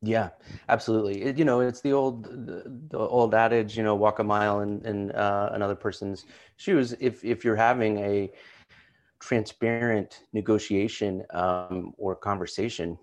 Yeah, 0.04 0.30
absolutely. 0.68 1.22
It, 1.22 1.38
you 1.38 1.46
know, 1.46 1.60
it's 1.60 1.82
the 1.82 1.94
old 1.94 2.24
the, 2.26 2.64
the, 2.90 2.98
old 2.98 3.36
adage, 3.36 3.78
you 3.78 3.84
know, 3.84 3.94
walk 3.96 4.18
a 4.20 4.24
mile 4.24 4.62
in, 4.62 4.84
in 4.84 5.12
uh, 5.12 5.52
another 5.54 5.76
person's 5.76 6.26
shoes. 6.58 6.96
If 7.00 7.24
if 7.24 7.46
you're 7.46 7.56
having 7.56 8.00
a 8.00 8.32
transparent 9.20 10.22
negotiation 10.34 11.24
um, 11.32 11.94
or 11.98 12.16
conversation, 12.16 12.98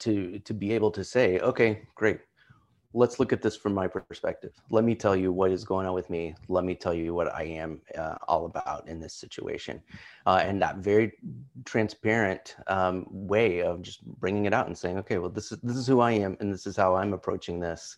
to 0.00 0.38
to 0.40 0.54
be 0.54 0.72
able 0.72 0.92
to 0.92 1.04
say, 1.04 1.40
okay, 1.40 1.82
great, 1.96 2.20
let's 2.92 3.20
look 3.20 3.32
at 3.32 3.40
this 3.40 3.56
from 3.56 3.72
my 3.72 3.86
perspective. 3.86 4.52
Let 4.70 4.84
me 4.84 4.94
tell 4.94 5.14
you 5.14 5.32
what 5.32 5.52
is 5.52 5.64
going 5.64 5.86
on 5.86 5.94
with 5.94 6.10
me. 6.10 6.34
Let 6.48 6.64
me 6.64 6.74
tell 6.74 6.94
you 6.94 7.14
what 7.14 7.32
I 7.32 7.44
am 7.44 7.80
uh, 7.96 8.16
all 8.26 8.46
about 8.46 8.88
in 8.88 9.00
this 9.00 9.14
situation. 9.14 9.80
Uh, 10.26 10.42
and 10.44 10.60
that 10.60 10.78
very 10.78 11.12
transparent 11.64 12.56
um, 12.66 13.06
way 13.10 13.62
of 13.62 13.82
just 13.82 14.04
bringing 14.04 14.46
it 14.46 14.52
out 14.52 14.66
and 14.66 14.76
saying, 14.76 14.98
okay, 14.98 15.18
well, 15.18 15.30
this 15.30 15.52
is, 15.52 15.58
this 15.62 15.76
is 15.76 15.86
who 15.86 16.00
I 16.00 16.12
am 16.12 16.36
and 16.40 16.52
this 16.52 16.66
is 16.66 16.76
how 16.76 16.96
I'm 16.96 17.12
approaching 17.12 17.60
this. 17.60 17.96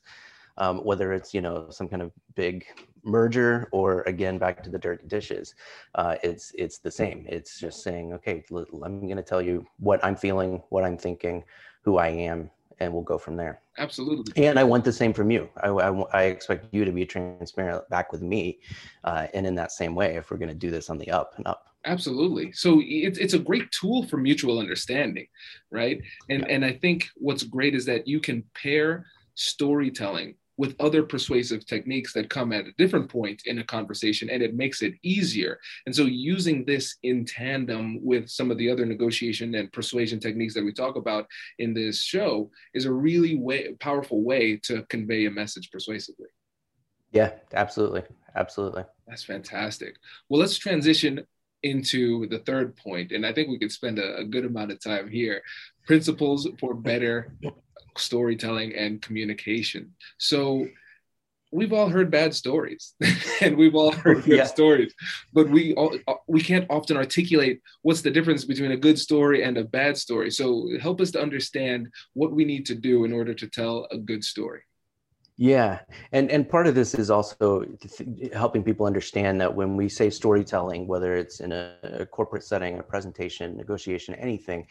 Um, 0.58 0.84
whether 0.84 1.14
it's, 1.14 1.32
you 1.32 1.40
know, 1.40 1.70
some 1.70 1.88
kind 1.88 2.02
of 2.02 2.12
big 2.34 2.66
merger 3.04 3.70
or 3.72 4.02
again, 4.02 4.36
back 4.36 4.62
to 4.64 4.68
the 4.68 4.78
dirty 4.78 5.06
dishes, 5.06 5.54
uh, 5.94 6.16
it's, 6.22 6.52
it's 6.54 6.76
the 6.76 6.90
same. 6.90 7.24
It's 7.26 7.58
just 7.58 7.82
saying, 7.82 8.12
okay, 8.12 8.44
I'm 8.52 9.00
going 9.00 9.16
to 9.16 9.22
tell 9.22 9.40
you 9.40 9.66
what 9.78 10.04
I'm 10.04 10.14
feeling, 10.14 10.62
what 10.68 10.84
I'm 10.84 10.98
thinking, 10.98 11.42
who 11.84 11.96
I 11.96 12.08
am, 12.08 12.50
and 12.82 12.92
we'll 12.92 13.02
go 13.02 13.18
from 13.18 13.36
there. 13.36 13.60
Absolutely. 13.78 14.44
And 14.44 14.58
I 14.58 14.64
want 14.64 14.84
the 14.84 14.92
same 14.92 15.12
from 15.12 15.30
you. 15.30 15.48
I, 15.62 15.68
I, 15.68 16.00
I 16.12 16.22
expect 16.24 16.66
you 16.72 16.84
to 16.84 16.92
be 16.92 17.06
transparent 17.06 17.88
back 17.88 18.12
with 18.12 18.22
me, 18.22 18.60
uh, 19.04 19.26
and 19.34 19.46
in 19.46 19.54
that 19.56 19.72
same 19.72 19.94
way, 19.94 20.16
if 20.16 20.30
we're 20.30 20.36
going 20.36 20.48
to 20.48 20.54
do 20.54 20.70
this 20.70 20.90
on 20.90 20.98
the 20.98 21.10
up 21.10 21.34
and 21.36 21.46
up. 21.46 21.68
Absolutely. 21.84 22.52
So 22.52 22.80
it's 22.84 23.18
it's 23.18 23.34
a 23.34 23.38
great 23.38 23.70
tool 23.72 24.06
for 24.06 24.16
mutual 24.16 24.60
understanding, 24.60 25.26
right? 25.70 26.00
And 26.30 26.40
yeah. 26.40 26.54
and 26.54 26.64
I 26.64 26.72
think 26.72 27.08
what's 27.16 27.42
great 27.42 27.74
is 27.74 27.84
that 27.86 28.06
you 28.06 28.20
can 28.20 28.44
pair 28.54 29.06
storytelling 29.34 30.36
with 30.56 30.76
other 30.80 31.02
persuasive 31.02 31.64
techniques 31.66 32.12
that 32.12 32.30
come 32.30 32.52
at 32.52 32.66
a 32.66 32.72
different 32.78 33.08
point 33.08 33.42
in 33.46 33.58
a 33.58 33.64
conversation 33.64 34.28
and 34.30 34.42
it 34.42 34.54
makes 34.54 34.82
it 34.82 34.94
easier. 35.02 35.58
And 35.86 35.94
so 35.94 36.04
using 36.04 36.64
this 36.64 36.96
in 37.02 37.24
tandem 37.24 38.04
with 38.04 38.28
some 38.28 38.50
of 38.50 38.58
the 38.58 38.70
other 38.70 38.84
negotiation 38.84 39.54
and 39.54 39.72
persuasion 39.72 40.20
techniques 40.20 40.54
that 40.54 40.64
we 40.64 40.72
talk 40.72 40.96
about 40.96 41.26
in 41.58 41.74
this 41.74 42.02
show 42.02 42.50
is 42.74 42.84
a 42.84 42.92
really 42.92 43.36
way, 43.36 43.72
powerful 43.80 44.22
way 44.22 44.56
to 44.64 44.82
convey 44.88 45.26
a 45.26 45.30
message 45.30 45.70
persuasively. 45.70 46.28
Yeah, 47.12 47.32
absolutely. 47.52 48.02
Absolutely. 48.34 48.84
That's 49.06 49.24
fantastic. 49.24 49.96
Well, 50.28 50.40
let's 50.40 50.56
transition 50.56 51.26
into 51.62 52.26
the 52.28 52.40
third 52.40 52.76
point, 52.76 53.12
and 53.12 53.24
I 53.24 53.32
think 53.32 53.48
we 53.48 53.58
could 53.58 53.72
spend 53.72 53.98
a, 53.98 54.18
a 54.18 54.24
good 54.24 54.44
amount 54.44 54.72
of 54.72 54.80
time 54.80 55.08
here. 55.08 55.42
Principles 55.86 56.48
for 56.58 56.74
better 56.74 57.32
storytelling 57.96 58.74
and 58.74 59.02
communication. 59.02 59.94
So 60.18 60.66
we've 61.52 61.72
all 61.72 61.88
heard 61.88 62.10
bad 62.10 62.34
stories 62.34 62.94
and 63.42 63.56
we've 63.56 63.74
all 63.74 63.92
heard 63.92 64.24
good 64.24 64.38
yeah. 64.38 64.44
stories 64.44 64.92
but 65.32 65.48
we 65.50 65.74
all, 65.74 65.94
uh, 66.08 66.14
we 66.26 66.40
can't 66.40 66.66
often 66.70 66.96
articulate 66.96 67.60
what's 67.82 68.00
the 68.00 68.10
difference 68.10 68.44
between 68.44 68.72
a 68.72 68.76
good 68.76 68.98
story 68.98 69.44
and 69.44 69.58
a 69.58 69.64
bad 69.64 69.96
story 69.96 70.30
so 70.30 70.68
help 70.80 71.00
us 71.00 71.10
to 71.10 71.20
understand 71.20 71.88
what 72.14 72.32
we 72.32 72.44
need 72.44 72.64
to 72.64 72.74
do 72.74 73.04
in 73.04 73.12
order 73.12 73.34
to 73.34 73.46
tell 73.46 73.86
a 73.90 73.98
good 73.98 74.24
story 74.24 74.62
Yeah, 75.38 75.80
and 76.12 76.30
and 76.30 76.46
part 76.46 76.66
of 76.66 76.74
this 76.74 76.92
is 76.94 77.10
also 77.10 77.64
th- 77.80 78.32
helping 78.34 78.62
people 78.62 78.84
understand 78.84 79.40
that 79.40 79.54
when 79.54 79.76
we 79.76 79.88
say 79.88 80.10
storytelling, 80.10 80.86
whether 80.86 81.16
it's 81.16 81.40
in 81.40 81.52
a, 81.52 81.74
a, 81.82 82.06
corporate 82.06 82.44
setting, 82.44 82.78
a 82.78 82.82
presentation, 82.82 83.56
negotiation, 83.56 84.14
anything, 84.16 84.66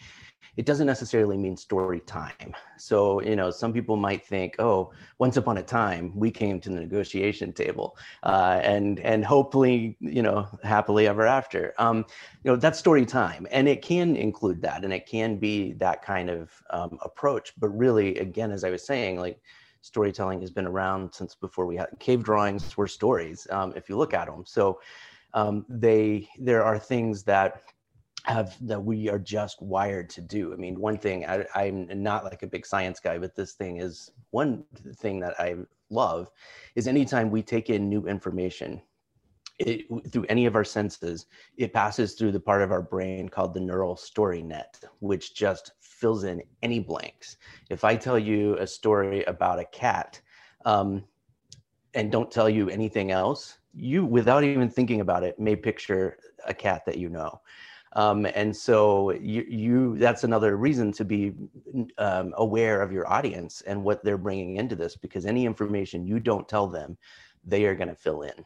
it 0.57 0.67
doesn't 0.67 0.85
necessarily 0.85 1.35
mean 1.35 1.57
story 1.57 1.99
time. 2.01 2.53
So 2.77 3.21
you 3.23 3.35
know, 3.35 3.49
some 3.49 3.73
people 3.73 3.95
might 3.95 4.23
think, 4.23 4.55
oh, 4.59 4.91
once 5.17 5.35
upon 5.35 5.57
a 5.57 5.63
time 5.63 6.11
we 6.15 6.29
came 6.29 6.61
to 6.61 6.69
the 6.69 6.79
negotiation 6.79 7.53
table, 7.53 7.97
uh, 8.21 8.59
and 8.61 8.99
and 8.99 9.25
hopefully 9.25 9.97
you 9.99 10.21
know 10.21 10.47
happily 10.63 11.07
ever 11.07 11.25
after. 11.25 11.73
Um, 11.79 12.05
you 12.43 12.51
know, 12.51 12.55
that's 12.55 12.77
story 12.77 13.07
time, 13.07 13.47
and 13.49 13.67
it 13.67 13.81
can 13.81 14.15
include 14.15 14.61
that, 14.61 14.83
and 14.83 14.93
it 14.93 15.07
can 15.07 15.37
be 15.37 15.73
that 15.73 16.03
kind 16.03 16.29
of 16.29 16.51
um, 16.69 16.99
approach. 17.01 17.53
But 17.57 17.69
really, 17.69 18.19
again, 18.19 18.51
as 18.51 18.63
I 18.63 18.69
was 18.69 18.85
saying, 18.85 19.19
like 19.19 19.41
storytelling 19.81 20.39
has 20.41 20.51
been 20.51 20.67
around 20.67 21.13
since 21.13 21.35
before 21.35 21.65
we 21.65 21.75
had 21.75 21.87
cave 21.99 22.23
drawings 22.23 22.77
were 22.77 22.87
stories 22.87 23.47
um, 23.51 23.73
if 23.75 23.89
you 23.89 23.97
look 23.97 24.13
at 24.13 24.27
them 24.27 24.43
so 24.45 24.79
um, 25.33 25.65
they 25.69 26.27
there 26.39 26.63
are 26.63 26.77
things 26.77 27.23
that 27.23 27.63
have 28.25 28.55
that 28.61 28.83
we 28.83 29.09
are 29.09 29.17
just 29.17 29.61
wired 29.61 30.07
to 30.07 30.21
do. 30.21 30.53
I 30.53 30.55
mean 30.55 30.79
one 30.79 30.97
thing 30.97 31.25
I, 31.25 31.45
i'm 31.55 31.87
not 32.03 32.23
like 32.23 32.43
a 32.43 32.47
big 32.47 32.65
science 32.65 32.99
guy 32.99 33.17
but 33.17 33.35
this 33.35 33.53
thing 33.53 33.77
is 33.77 34.11
one 34.29 34.63
thing 34.97 35.19
that 35.21 35.39
i 35.39 35.55
love 35.89 36.29
is 36.75 36.87
anytime 36.87 37.31
we 37.31 37.41
take 37.41 37.69
in 37.69 37.89
new 37.89 38.05
information 38.05 38.81
it, 39.67 40.11
through 40.11 40.25
any 40.29 40.45
of 40.45 40.55
our 40.55 40.63
senses, 40.63 41.25
it 41.57 41.73
passes 41.73 42.13
through 42.13 42.31
the 42.31 42.39
part 42.39 42.61
of 42.61 42.71
our 42.71 42.81
brain 42.81 43.29
called 43.29 43.53
the 43.53 43.59
neural 43.59 43.95
story 43.95 44.41
net, 44.41 44.79
which 44.99 45.35
just 45.35 45.71
fills 45.79 46.23
in 46.23 46.41
any 46.61 46.79
blanks. 46.79 47.37
If 47.69 47.83
I 47.83 47.95
tell 47.95 48.19
you 48.19 48.57
a 48.57 48.67
story 48.67 49.23
about 49.25 49.59
a 49.59 49.65
cat 49.65 50.19
um, 50.65 51.03
and 51.93 52.11
don't 52.11 52.31
tell 52.31 52.49
you 52.49 52.69
anything 52.69 53.11
else, 53.11 53.57
you, 53.73 54.05
without 54.05 54.43
even 54.43 54.69
thinking 54.69 55.01
about 55.01 55.23
it, 55.23 55.39
may 55.39 55.55
picture 55.55 56.17
a 56.45 56.53
cat 56.53 56.85
that 56.85 56.97
you 56.97 57.09
know. 57.09 57.41
Um, 57.93 58.25
and 58.35 58.55
so 58.55 59.11
you, 59.11 59.45
you, 59.49 59.97
that's 59.97 60.23
another 60.23 60.55
reason 60.55 60.93
to 60.93 61.03
be 61.03 61.33
um, 61.97 62.33
aware 62.37 62.81
of 62.81 62.91
your 62.91 63.11
audience 63.11 63.61
and 63.61 63.83
what 63.83 64.03
they're 64.03 64.17
bringing 64.17 64.57
into 64.57 64.75
this, 64.75 64.95
because 64.95 65.25
any 65.25 65.45
information 65.45 66.07
you 66.07 66.19
don't 66.19 66.47
tell 66.47 66.67
them, 66.67 66.97
they 67.45 67.65
are 67.65 67.75
going 67.75 67.89
to 67.89 67.95
fill 67.95 68.21
in. 68.21 68.45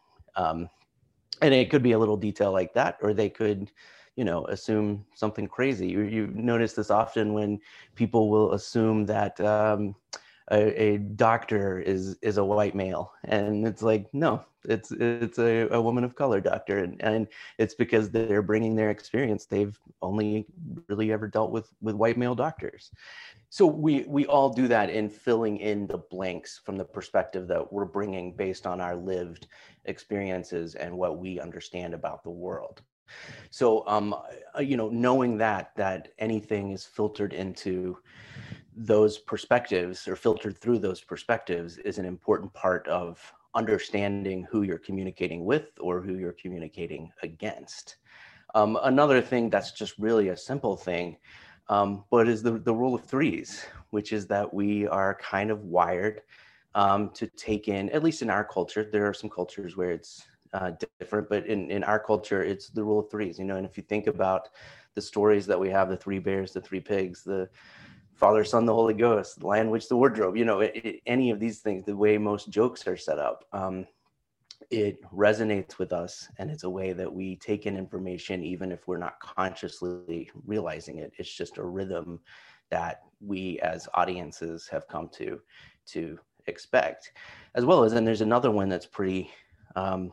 And 1.41 1.53
it 1.53 1.69
could 1.69 1.83
be 1.83 1.93
a 1.93 1.99
little 1.99 2.17
detail 2.17 2.51
like 2.51 2.73
that, 2.73 2.97
or 3.01 3.13
they 3.13 3.29
could 3.29 3.71
you 4.15 4.23
know 4.23 4.45
assume 4.45 5.05
something 5.13 5.47
crazy. 5.47 5.87
You, 5.87 6.01
you 6.01 6.27
notice 6.27 6.73
this 6.73 6.89
often 6.89 7.33
when 7.33 7.59
people 7.95 8.29
will 8.29 8.53
assume 8.53 9.05
that 9.07 9.39
um, 9.41 9.95
a, 10.51 10.81
a, 10.81 10.97
doctor 10.97 11.79
is 11.79 12.17
is 12.21 12.37
a 12.37 12.45
white 12.45 12.75
male. 12.75 13.11
And 13.23 13.67
it's 13.67 13.81
like 13.81 14.13
no 14.13 14.43
it's 14.67 14.91
it's 14.91 15.39
a, 15.39 15.67
a 15.71 15.81
woman 15.81 16.03
of 16.03 16.15
color 16.15 16.41
doctor. 16.41 16.79
And, 16.79 17.01
and 17.01 17.27
it's 17.57 17.75
because 17.75 18.09
they're 18.09 18.41
bringing 18.41 18.75
their 18.75 18.89
experience. 18.89 19.45
They've 19.45 19.77
only 20.01 20.45
really 20.87 21.11
ever 21.11 21.27
dealt 21.27 21.51
with 21.51 21.69
with 21.81 21.95
white 21.95 22.17
male 22.17 22.35
doctors. 22.35 22.91
So 23.49 23.65
we 23.65 24.03
we 24.07 24.25
all 24.25 24.49
do 24.49 24.67
that 24.67 24.89
in 24.89 25.09
filling 25.09 25.57
in 25.57 25.87
the 25.87 25.97
blanks 25.97 26.59
from 26.63 26.77
the 26.77 26.85
perspective 26.85 27.47
that 27.47 27.71
we're 27.71 27.85
bringing 27.85 28.35
based 28.35 28.67
on 28.67 28.81
our 28.81 28.95
lived 28.95 29.47
experiences 29.85 30.75
and 30.75 30.97
what 30.97 31.17
we 31.17 31.39
understand 31.39 31.93
about 31.93 32.23
the 32.23 32.31
world. 32.31 32.81
So, 33.51 33.87
um, 33.87 34.15
uh, 34.57 34.61
you 34.61 34.77
know, 34.77 34.89
knowing 34.89 35.37
that 35.37 35.71
that 35.75 36.09
anything 36.17 36.71
is 36.71 36.85
filtered 36.85 37.33
into 37.33 37.97
those 38.75 39.17
perspectives 39.17 40.07
or 40.07 40.15
filtered 40.15 40.57
through 40.57 40.79
those 40.79 41.01
perspectives 41.01 41.77
is 41.79 41.97
an 41.97 42.05
important 42.05 42.53
part 42.53 42.87
of 42.87 43.33
understanding 43.55 44.45
who 44.49 44.63
you're 44.63 44.77
communicating 44.77 45.45
with 45.45 45.69
or 45.79 46.01
who 46.01 46.15
you're 46.17 46.33
communicating 46.33 47.11
against. 47.23 47.95
Um, 48.53 48.77
another 48.83 49.21
thing 49.21 49.49
that's 49.49 49.71
just 49.71 49.97
really 49.97 50.29
a 50.29 50.37
simple 50.37 50.75
thing, 50.75 51.17
um, 51.69 52.03
but 52.11 52.27
is 52.27 52.43
the, 52.43 52.51
the 52.51 52.73
rule 52.73 52.95
of 52.95 53.05
threes, 53.05 53.65
which 53.91 54.11
is 54.11 54.27
that 54.27 54.53
we 54.53 54.87
are 54.87 55.17
kind 55.21 55.51
of 55.51 55.61
wired 55.61 56.21
um, 56.73 57.09
to 57.11 57.27
take 57.27 57.69
in, 57.69 57.89
at 57.91 58.03
least 58.03 58.21
in 58.21 58.29
our 58.29 58.43
culture, 58.43 58.87
there 58.91 59.07
are 59.07 59.13
some 59.13 59.29
cultures 59.29 59.77
where 59.77 59.91
it's 59.91 60.25
uh, 60.53 60.71
different, 60.99 61.29
but 61.29 61.45
in, 61.47 61.71
in 61.71 61.83
our 61.85 61.99
culture, 61.99 62.43
it's 62.43 62.69
the 62.69 62.83
rule 62.83 62.99
of 62.99 63.09
threes, 63.09 63.39
you 63.39 63.45
know, 63.45 63.55
and 63.55 63.65
if 63.65 63.77
you 63.77 63.83
think 63.83 64.07
about 64.07 64.49
the 64.93 65.01
stories 65.01 65.45
that 65.45 65.59
we 65.59 65.69
have, 65.69 65.89
the 65.89 65.97
three 65.97 66.19
bears, 66.19 66.51
the 66.51 66.61
three 66.61 66.79
pigs, 66.81 67.23
the 67.23 67.49
Father, 68.15 68.43
Son, 68.43 68.65
the 68.65 68.73
Holy 68.73 68.93
Ghost, 68.93 69.39
the 69.39 69.47
Witch, 69.47 69.89
the 69.89 69.97
Wardrobe, 69.97 70.37
you 70.37 70.45
know, 70.45 70.61
it, 70.61 70.71
it, 70.75 71.01
any 71.05 71.31
of 71.31 71.39
these 71.39 71.59
things, 71.59 71.85
the 71.85 71.95
way 71.95 72.17
most 72.17 72.49
jokes 72.49 72.87
are 72.87 72.97
set 72.97 73.19
up, 73.19 73.45
um, 73.51 73.85
it 74.71 74.97
resonates 75.11 75.77
with 75.77 75.93
us 75.93 76.27
and 76.39 76.49
it's 76.49 76.63
a 76.63 76.69
way 76.69 76.93
that 76.93 77.11
we 77.11 77.35
take 77.35 77.67
in 77.67 77.77
information 77.77 78.43
even 78.43 78.71
if 78.71 78.87
we're 78.87 78.97
not 78.97 79.19
consciously 79.19 80.31
realizing 80.47 80.97
it 80.97 81.11
it's 81.19 81.31
just 81.31 81.59
a 81.59 81.63
rhythm 81.63 82.19
that 82.71 83.01
we 83.19 83.59
as 83.59 83.87
audiences 83.93 84.67
have 84.67 84.87
come 84.87 85.07
to 85.09 85.39
to 85.85 86.17
expect 86.47 87.11
as 87.53 87.63
well 87.63 87.83
as 87.83 87.93
and 87.93 88.07
there's 88.07 88.21
another 88.21 88.49
one 88.49 88.67
that's 88.67 88.87
pretty 88.87 89.29
um, 89.75 90.11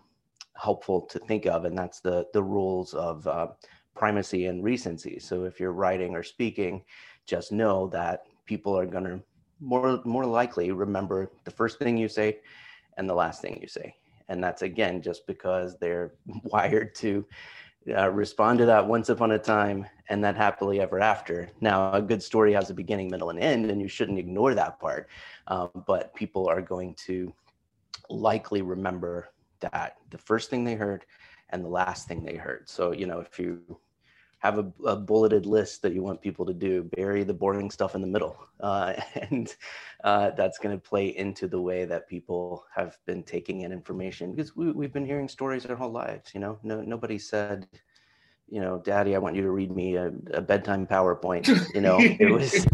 helpful 0.57 1.03
to 1.03 1.19
think 1.21 1.47
of, 1.47 1.65
and 1.65 1.77
that's 1.77 2.01
the 2.01 2.27
the 2.33 2.43
rules 2.43 2.95
of 2.95 3.27
uh, 3.27 3.49
primacy 3.95 4.47
and 4.47 4.65
recency. 4.65 5.19
So 5.19 5.45
if 5.45 5.61
you're 5.61 5.73
writing 5.73 6.15
or 6.15 6.23
speaking, 6.23 6.83
just 7.27 7.53
know 7.53 7.89
that 7.89 8.25
people 8.47 8.77
are 8.77 8.87
going 8.87 9.05
to 9.05 9.21
more 9.61 10.01
more 10.05 10.27
likely 10.27 10.73
remember 10.73 11.31
the 11.45 11.51
first 11.51 11.79
thing 11.79 11.97
you 11.97 12.09
say 12.09 12.41
and 12.97 13.09
the 13.09 13.15
last 13.15 13.41
thing 13.41 13.59
you 13.61 13.69
say, 13.69 13.95
and 14.29 14.43
that's 14.43 14.63
again 14.63 15.01
just 15.01 15.27
because 15.27 15.79
they're 15.79 16.15
wired 16.45 16.95
to. 16.97 17.25
Uh, 17.99 18.09
respond 18.09 18.61
to 18.61 18.65
that 18.65 18.87
once 18.87 19.09
upon 19.09 19.33
a 19.33 19.39
time 19.41 19.85
and 20.09 20.23
that 20.23 20.37
happily 20.37 20.81
ever 20.81 21.01
after. 21.01 21.51
Now, 21.61 21.93
a 21.93 22.01
good 22.01 22.23
story 22.23 22.53
has 22.53 22.71
a 22.71 22.75
beginning, 22.75 23.11
middle, 23.11 23.31
and 23.31 23.41
end, 23.41 23.73
and 23.73 23.81
you 23.81 23.89
shouldn't 23.89 24.21
ignore 24.21 24.55
that 24.55 24.79
part. 24.79 25.09
Um, 25.49 25.69
but 25.85 26.15
people 26.15 26.49
are 26.49 26.63
going 26.63 26.95
to 27.07 27.35
likely 28.09 28.63
remember 28.63 29.31
that 29.59 29.97
the 30.11 30.19
first 30.19 30.49
thing 30.49 30.63
they 30.63 30.77
heard 30.77 31.05
and 31.51 31.65
the 31.65 31.69
last 31.69 32.07
thing 32.07 32.25
they 32.25 32.37
heard. 32.37 32.69
So, 32.69 32.93
you 32.93 33.07
know, 33.07 33.19
if 33.19 33.39
you 33.39 33.61
have 34.43 34.59
a, 34.59 34.67
a 34.85 34.97
bulleted 34.97 35.47
list 35.47 35.83
that 35.83 35.95
you 35.95 36.03
want 36.03 36.21
people 36.21 36.45
to 36.45 36.53
do, 36.53 36.83
bury 36.97 37.23
the 37.23 37.33
boring 37.33 37.71
stuff 37.71 37.95
in 37.95 38.01
the 38.01 38.09
middle. 38.09 38.37
Uh, 38.59 38.93
and 39.31 39.55
uh, 40.03 40.31
that's 40.31 40.59
going 40.59 40.77
to 40.77 40.83
play 40.83 41.17
into 41.17 41.47
the 41.47 41.61
way 41.61 41.85
that 41.85 42.09
people 42.09 42.65
have 42.75 42.99
been 43.07 43.23
taking 43.23 43.61
in 43.61 43.71
information 43.71 44.33
because 44.35 44.57
we, 44.57 44.73
we've 44.73 44.93
been 44.93 45.07
hearing 45.07 45.29
stories 45.29 45.65
our 45.67 45.77
whole 45.77 45.93
lives. 45.93 46.33
You 46.35 46.41
know, 46.41 46.59
no, 46.65 46.83
nobody 46.83 47.19
said, 47.19 47.69
you 48.49 48.61
know, 48.61 48.83
daddy, 48.85 49.15
I 49.15 49.19
want 49.19 49.37
you 49.37 49.43
to 49.43 49.51
read 49.53 49.71
me 49.71 49.95
a, 49.95 50.11
a 50.35 50.41
bedtime 50.41 50.89
PowerPoint. 50.89 51.73
You 51.73 51.81
know, 51.81 51.99
it 52.19 52.29
was, 52.29 52.67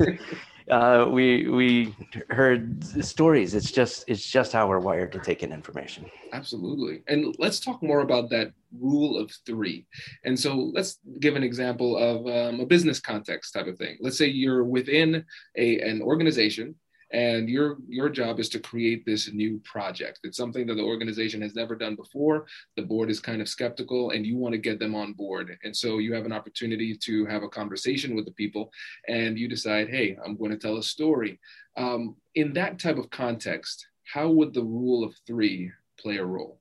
uh, 0.70 1.06
we 1.10 1.48
we 1.48 1.94
heard 2.30 2.84
stories. 3.04 3.54
It's 3.54 3.70
just 3.70 4.04
it's 4.08 4.24
just 4.24 4.52
how 4.52 4.68
we're 4.68 4.78
wired 4.78 5.12
to 5.12 5.18
take 5.18 5.42
in 5.42 5.52
information. 5.52 6.06
Absolutely, 6.32 7.02
and 7.08 7.34
let's 7.38 7.60
talk 7.60 7.82
more 7.82 8.00
about 8.00 8.30
that 8.30 8.52
rule 8.78 9.18
of 9.18 9.32
three. 9.46 9.86
And 10.24 10.38
so 10.38 10.70
let's 10.74 10.98
give 11.20 11.36
an 11.36 11.42
example 11.42 11.96
of 11.96 12.26
um, 12.26 12.60
a 12.60 12.66
business 12.66 13.00
context 13.00 13.54
type 13.54 13.66
of 13.66 13.78
thing. 13.78 13.96
Let's 14.00 14.18
say 14.18 14.26
you're 14.26 14.64
within 14.64 15.24
a 15.56 15.80
an 15.80 16.02
organization 16.02 16.74
and 17.10 17.48
your 17.48 17.78
your 17.88 18.08
job 18.08 18.38
is 18.38 18.48
to 18.50 18.58
create 18.58 19.04
this 19.06 19.32
new 19.32 19.58
project. 19.60 20.20
It's 20.24 20.36
something 20.36 20.66
that 20.66 20.74
the 20.74 20.82
organization 20.82 21.40
has 21.42 21.54
never 21.54 21.74
done 21.74 21.96
before. 21.96 22.46
The 22.76 22.82
board 22.82 23.10
is 23.10 23.20
kind 23.20 23.40
of 23.40 23.48
skeptical 23.48 24.10
and 24.10 24.26
you 24.26 24.36
want 24.36 24.52
to 24.52 24.58
get 24.58 24.78
them 24.78 24.94
on 24.94 25.14
board. 25.14 25.56
And 25.64 25.74
so 25.74 25.98
you 25.98 26.12
have 26.14 26.26
an 26.26 26.32
opportunity 26.32 26.96
to 26.96 27.24
have 27.26 27.42
a 27.42 27.48
conversation 27.48 28.14
with 28.14 28.26
the 28.26 28.32
people 28.32 28.70
and 29.06 29.38
you 29.38 29.48
decide 29.48 29.88
hey 29.88 30.16
i'm 30.24 30.36
going 30.36 30.50
to 30.50 30.58
tell 30.58 30.76
a 30.78 30.82
story. 30.82 31.40
Um, 31.76 32.16
in 32.34 32.52
that 32.54 32.78
type 32.78 32.98
of 32.98 33.10
context 33.10 33.86
how 34.04 34.28
would 34.28 34.54
the 34.54 34.64
rule 34.64 35.04
of 35.04 35.14
three 35.26 35.70
play 36.00 36.16
a 36.16 36.24
role? 36.24 36.60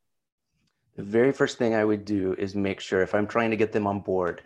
The 0.95 1.03
very 1.03 1.31
first 1.31 1.57
thing 1.57 1.75
i 1.75 1.83
would 1.83 2.05
do 2.05 2.35
is 2.37 2.55
make 2.55 2.79
sure 2.79 3.01
if 3.01 3.13
i'm 3.13 3.27
trying 3.27 3.51
to 3.51 3.57
get 3.57 3.71
them 3.71 3.85
on 3.85 3.99
board 3.99 4.41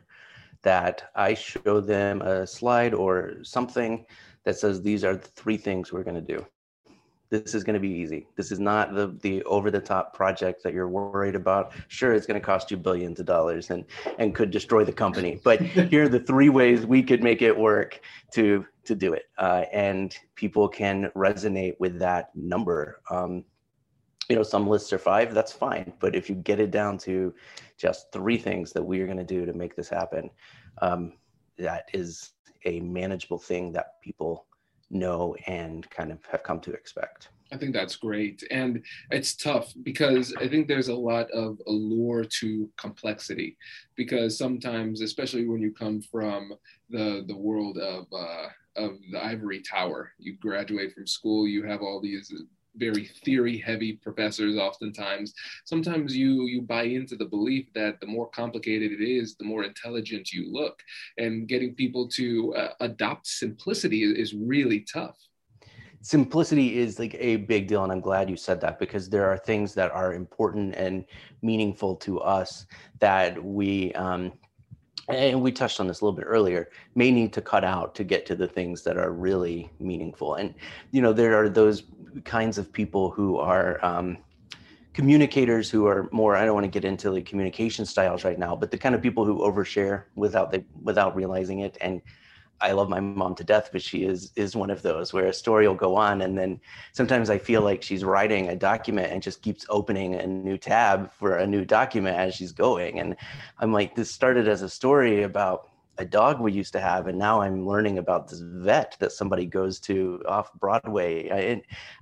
that 0.63 1.11
i 1.15 1.33
show 1.33 1.79
them 1.79 2.21
a 2.21 2.45
slide 2.45 2.93
or 2.93 3.43
something 3.43 4.05
that 4.45 4.57
says 4.57 4.81
these 4.81 5.03
are 5.03 5.15
the 5.15 5.27
three 5.27 5.57
things 5.57 5.91
we're 5.91 6.03
going 6.03 6.15
to 6.15 6.21
do. 6.21 6.45
This 7.29 7.55
is 7.55 7.63
going 7.63 7.75
to 7.75 7.79
be 7.79 7.89
easy. 7.89 8.27
This 8.35 8.51
is 8.51 8.59
not 8.59 8.93
the 8.93 9.17
the 9.21 9.41
over 9.43 9.71
the 9.71 9.79
top 9.79 10.13
project 10.13 10.63
that 10.63 10.73
you're 10.73 10.89
worried 10.89 11.35
about. 11.35 11.71
Sure, 11.87 12.13
it's 12.13 12.27
going 12.27 12.39
to 12.39 12.45
cost 12.45 12.69
you 12.69 12.75
billions 12.75 13.21
of 13.21 13.25
dollars 13.25 13.69
and 13.69 13.85
and 14.19 14.35
could 14.35 14.51
destroy 14.51 14.83
the 14.83 14.91
company. 14.91 15.39
But 15.41 15.61
here 15.91 16.03
are 16.03 16.09
the 16.09 16.19
three 16.19 16.49
ways 16.49 16.85
we 16.85 17.01
could 17.01 17.23
make 17.23 17.41
it 17.41 17.57
work 17.57 18.01
to 18.33 18.65
to 18.83 18.95
do 18.95 19.13
it, 19.13 19.23
uh, 19.37 19.63
and 19.71 20.13
people 20.35 20.67
can 20.67 21.09
resonate 21.15 21.75
with 21.79 21.99
that 21.99 22.31
number. 22.35 23.01
Um, 23.09 23.45
you 24.27 24.35
know, 24.35 24.43
some 24.43 24.67
lists 24.67 24.91
are 24.91 24.97
five. 24.97 25.33
That's 25.33 25.53
fine. 25.53 25.93
But 25.99 26.15
if 26.15 26.29
you 26.29 26.35
get 26.35 26.59
it 26.59 26.71
down 26.71 26.97
to 26.99 27.33
just 27.77 28.11
three 28.11 28.37
things 28.37 28.73
that 28.73 28.83
we 28.83 29.01
are 29.01 29.05
going 29.05 29.17
to 29.17 29.23
do 29.23 29.45
to 29.45 29.53
make 29.53 29.75
this 29.75 29.89
happen, 29.89 30.29
um, 30.81 31.13
that 31.57 31.89
is 31.93 32.31
a 32.65 32.79
manageable 32.79 33.39
thing 33.39 33.71
that 33.73 34.01
people 34.01 34.45
know 34.89 35.35
and 35.47 35.89
kind 35.89 36.11
of 36.11 36.23
have 36.25 36.43
come 36.43 36.59
to 36.61 36.71
expect. 36.73 37.29
I 37.51 37.57
think 37.57 37.73
that's 37.73 37.97
great. 37.97 38.43
And 38.49 38.83
it's 39.09 39.35
tough 39.35 39.73
because 39.83 40.33
I 40.37 40.47
think 40.47 40.67
there's 40.67 40.87
a 40.87 40.95
lot 40.95 41.29
of 41.31 41.59
allure 41.67 42.23
to 42.39 42.69
complexity 42.77 43.57
because 43.95 44.37
sometimes, 44.37 45.01
especially 45.01 45.47
when 45.47 45.61
you 45.61 45.73
come 45.73 46.01
from 46.01 46.53
the, 46.89 47.25
the 47.27 47.35
world 47.35 47.77
of, 47.77 48.05
uh, 48.13 48.47
of 48.77 48.97
the 49.11 49.23
ivory 49.23 49.61
tower, 49.61 50.13
you 50.17 50.37
graduate 50.37 50.93
from 50.93 51.05
school, 51.05 51.45
you 51.45 51.65
have 51.65 51.81
all 51.81 51.99
these 52.01 52.33
very 52.75 53.09
theory 53.23 53.57
heavy 53.57 53.93
professors 53.93 54.57
oftentimes. 54.57 55.33
Sometimes 55.65 56.15
you 56.15 56.45
you 56.47 56.61
buy 56.61 56.83
into 56.83 57.15
the 57.15 57.25
belief 57.25 57.67
that 57.73 57.99
the 57.99 58.07
more 58.07 58.29
complicated 58.29 58.91
it 58.91 59.03
is 59.03 59.35
the 59.35 59.45
more 59.45 59.63
intelligent 59.63 60.31
you 60.31 60.51
look. 60.51 60.81
And 61.17 61.47
getting 61.47 61.75
people 61.75 62.07
to 62.09 62.55
uh, 62.55 62.73
adopt 62.79 63.27
simplicity 63.27 64.03
is, 64.03 64.13
is 64.13 64.33
really 64.33 64.85
tough. 64.91 65.17
Simplicity 66.01 66.79
is 66.79 66.97
like 66.97 67.15
a 67.19 67.35
big 67.35 67.67
deal 67.67 67.83
and 67.83 67.91
i'm 67.91 67.99
glad 67.99 68.27
you 68.27 68.35
said 68.35 68.59
that 68.61 68.79
because 68.79 69.07
there 69.07 69.29
are 69.29 69.37
things 69.37 69.75
that 69.75 69.91
are 69.91 70.15
important 70.15 70.73
and 70.73 71.05
meaningful 71.43 71.95
to 71.95 72.19
us 72.21 72.65
that 72.99 73.43
we 73.43 73.93
um, 73.93 74.31
and 75.09 75.41
we 75.41 75.51
touched 75.51 75.79
on 75.79 75.87
this 75.87 76.01
a 76.01 76.05
little 76.05 76.17
bit 76.17 76.25
earlier 76.27 76.69
may 76.95 77.11
need 77.11 77.33
to 77.33 77.41
cut 77.41 77.63
out 77.63 77.95
to 77.95 78.03
get 78.03 78.25
to 78.25 78.35
the 78.35 78.47
things 78.47 78.83
that 78.83 78.97
are 78.97 79.11
really 79.11 79.69
meaningful. 79.79 80.35
And 80.35 80.53
you 80.91 81.01
know 81.01 81.13
there 81.13 81.35
are 81.35 81.49
those 81.49 81.83
kinds 82.25 82.57
of 82.57 82.71
people 82.71 83.09
who 83.09 83.37
are 83.37 83.83
um, 83.83 84.17
communicators 84.93 85.69
who 85.69 85.87
are 85.87 86.09
more 86.11 86.35
i 86.35 86.43
don't 86.43 86.53
want 86.53 86.65
to 86.65 86.69
get 86.69 86.83
into 86.83 87.11
the 87.11 87.21
communication 87.21 87.85
styles 87.85 88.25
right 88.25 88.37
now 88.37 88.55
but 88.55 88.71
the 88.71 88.77
kind 88.77 88.93
of 88.93 89.01
people 89.01 89.23
who 89.23 89.39
overshare 89.39 90.03
without 90.15 90.51
the 90.51 90.61
without 90.83 91.15
realizing 91.15 91.59
it 91.59 91.77
and 91.79 92.01
I 92.61 92.71
love 92.73 92.89
my 92.89 92.99
mom 92.99 93.35
to 93.35 93.43
death, 93.43 93.69
but 93.71 93.81
she 93.81 94.03
is 94.03 94.31
is 94.35 94.55
one 94.55 94.69
of 94.69 94.81
those 94.81 95.11
where 95.13 95.25
a 95.25 95.33
story 95.33 95.67
will 95.67 95.75
go 95.75 95.95
on, 95.95 96.21
and 96.21 96.37
then 96.37 96.59
sometimes 96.93 97.29
I 97.29 97.37
feel 97.37 97.61
like 97.61 97.81
she's 97.81 98.03
writing 98.03 98.49
a 98.49 98.55
document 98.55 99.11
and 99.11 99.21
just 99.21 99.41
keeps 99.41 99.65
opening 99.69 100.15
a 100.15 100.27
new 100.27 100.57
tab 100.57 101.11
for 101.11 101.37
a 101.37 101.47
new 101.47 101.65
document 101.65 102.17
as 102.17 102.35
she's 102.35 102.51
going, 102.51 102.99
and 102.99 103.15
I'm 103.59 103.73
like, 103.73 103.95
this 103.95 104.11
started 104.11 104.47
as 104.47 104.61
a 104.61 104.69
story 104.69 105.23
about 105.23 105.70
a 106.01 106.05
dog 106.05 106.39
we 106.41 106.51
used 106.51 106.73
to 106.73 106.79
have, 106.79 107.07
and 107.07 107.17
now 107.17 107.41
I'm 107.41 107.67
learning 107.67 107.99
about 107.99 108.27
this 108.27 108.41
vet 108.41 108.97
that 108.99 109.11
somebody 109.11 109.45
goes 109.45 109.79
to 109.81 110.21
off 110.27 110.51
Broadway. 110.55 111.29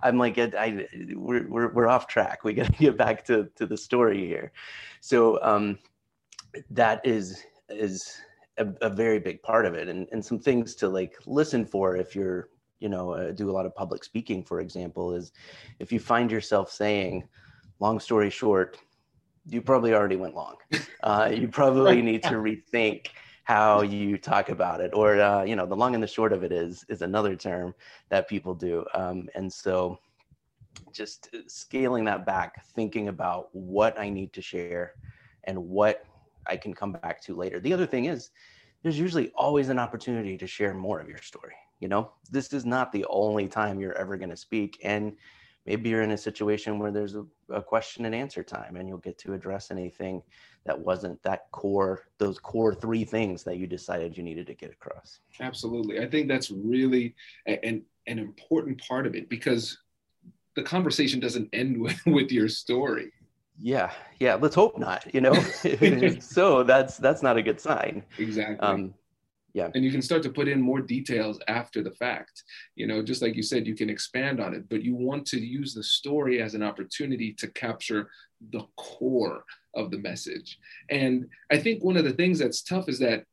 I, 0.02 0.08
am 0.08 0.18
like, 0.18 0.38
I, 0.38 0.52
I, 0.58 0.88
we're, 1.16 1.48
we're 1.50 1.74
we're 1.74 1.88
off 1.88 2.08
track. 2.08 2.46
We 2.46 2.54
got 2.54 2.68
to 2.68 2.72
get 2.80 2.98
back 2.98 3.26
to 3.26 3.50
to 3.56 3.66
the 3.66 3.78
story 3.78 4.26
here. 4.26 4.54
So 5.02 5.42
um, 5.44 5.78
that 6.72 7.02
is 7.06 7.44
is 7.70 8.18
a, 8.58 8.68
a, 8.82 8.90
very 8.90 9.20
big 9.20 9.44
part 9.44 9.66
of 9.66 9.76
it 9.76 9.88
and, 9.88 10.08
and 10.12 10.26
some 10.26 10.40
things 10.40 10.74
to 10.76 10.90
like 10.90 11.16
listen 11.28 11.66
for 11.66 11.96
if 11.96 12.16
you're 12.16 12.50
you 12.80 12.90
know 12.90 13.12
uh, 13.12 13.32
do 13.32 13.50
a 13.50 13.54
lot 13.54 13.68
of 13.68 13.76
public 13.76 14.04
speaking 14.04 14.44
for 14.44 14.60
example 14.60 15.14
is 15.14 15.32
if 15.78 15.92
you 15.92 16.00
find 16.00 16.32
yourself 16.32 16.72
saying 16.72 17.24
long 17.80 18.00
story 18.00 18.32
short 18.32 18.80
you 19.48 19.62
probably 19.62 19.94
already 19.94 20.16
went 20.16 20.34
long 20.34 20.56
uh, 21.04 21.30
you 21.32 21.48
probably 21.48 22.02
need 22.02 22.24
to 22.24 22.32
rethink 22.32 23.10
how 23.50 23.82
you 23.82 24.18
talk 24.18 24.50
about 24.50 24.80
it 24.80 24.92
or 24.94 25.20
uh, 25.20 25.44
you 25.44 25.56
know 25.56 25.66
the 25.66 25.76
long 25.76 25.94
and 25.96 26.04
the 26.04 26.14
short 26.18 26.32
of 26.32 26.44
it 26.44 26.52
is 26.52 26.86
is 26.90 27.02
another 27.02 27.36
term 27.36 27.74
that 28.10 28.30
people 28.30 28.54
do 28.54 28.86
um, 28.94 29.28
and 29.36 29.52
so 29.52 29.98
just 30.92 31.30
scaling 31.48 32.04
that 32.06 32.26
back 32.26 32.64
thinking 32.76 33.08
about 33.08 33.50
what 33.54 34.00
i 34.00 34.08
need 34.08 34.32
to 34.34 34.42
share 34.42 34.94
and 35.46 35.58
what 35.58 36.06
I 36.50 36.58
can 36.58 36.74
come 36.74 36.92
back 36.92 37.22
to 37.24 37.36
later. 37.36 37.60
The 37.60 37.74
other 37.74 37.86
thing 37.86 38.06
is, 38.06 38.32
there's 38.84 39.00
usually 39.00 39.32
always 39.36 39.70
an 39.70 39.80
opportunity 39.80 40.38
to 40.38 40.48
share 40.48 40.74
more 40.74 41.00
of 41.00 41.10
your 41.10 41.22
story. 41.22 41.54
You 41.80 41.88
know, 41.88 42.12
this 42.32 42.54
is 42.54 42.66
not 42.66 42.92
the 42.92 43.06
only 43.10 43.48
time 43.48 43.80
you're 43.80 43.98
ever 43.98 44.18
going 44.18 44.30
to 44.30 44.38
speak. 44.38 44.80
And 44.84 45.16
maybe 45.66 45.90
you're 45.90 46.02
in 46.02 46.12
a 46.12 46.18
situation 46.18 46.80
where 46.80 46.92
there's 46.92 47.16
a, 47.16 47.26
a, 47.50 47.62
question 47.62 48.06
and 48.06 48.16
answer 48.16 48.44
time 48.44 48.76
and 48.76 48.88
you'll 48.88 48.98
get 48.98 49.18
to 49.20 49.34
address 49.34 49.72
anything 49.72 50.22
that 50.66 50.78
wasn't 50.78 51.22
that 51.24 51.52
core, 51.52 52.08
those 52.18 52.40
core 52.40 52.74
three 52.74 53.04
things 53.04 53.44
that 53.44 53.58
you 53.58 53.68
decided 53.68 54.18
you 54.18 54.24
needed 54.24 54.48
to 54.48 54.54
get 54.54 54.72
across. 54.72 55.20
Absolutely. 55.40 56.00
I 56.00 56.08
think 56.08 56.28
that's 56.28 56.52
really 56.52 57.16
an, 57.46 57.84
an 58.08 58.20
important 58.20 58.82
part 58.82 59.06
of 59.06 59.16
it 59.16 59.30
because 59.30 59.78
the 60.56 60.64
conversation 60.64 61.20
doesn't 61.20 61.50
end 61.54 61.78
with, 61.82 62.00
with 62.06 62.32
your 62.32 62.50
story. 62.50 63.12
Yeah. 63.62 63.92
Yeah. 64.20 64.36
Let's 64.36 64.56
hope 64.56 64.78
not 64.78 65.14
you 65.14 65.22
know? 65.22 65.34
So 66.22 66.64
that's 66.64 66.98
that's 66.98 67.22
not 67.22 67.38
a 67.38 67.42
good 67.42 67.60
sign. 67.60 68.04
Exactly. 68.18 68.60
Um, 68.60 68.94
yeah. 69.54 69.70
And 69.74 69.84
you 69.84 69.92
can 69.92 70.02
start 70.02 70.24
to 70.24 70.30
put 70.30 70.48
in 70.48 70.62
more 70.62 70.82
details 70.82 71.40
after 71.48 71.82
the 71.82 71.92
fact 71.92 72.44
you 72.76 72.88
know 72.88 73.02
just 73.02 73.22
like 73.22 73.36
you 73.36 73.44
said 73.44 73.68
you 73.68 73.76
can 73.76 73.90
expand 73.90 74.40
on 74.40 74.54
it 74.54 74.70
but 74.70 74.84
you 74.84 74.96
want 74.96 75.26
to 75.28 75.40
use 75.40 75.74
the 75.74 75.84
story 75.84 76.42
as 76.42 76.54
an 76.54 76.64
opportunity 76.64 77.34
to 77.34 77.48
capture 77.50 78.10
the 78.52 78.66
core 78.78 79.44
of 79.76 79.92
the 79.92 79.98
message. 79.98 80.58
And 80.90 81.28
i 81.52 81.58
think 81.58 81.84
one 81.84 81.98
of 81.98 82.04
the 82.04 82.14
things 82.14 82.40
that's 82.40 82.64
tough 82.64 82.90
is 82.90 83.00
that 83.00 83.24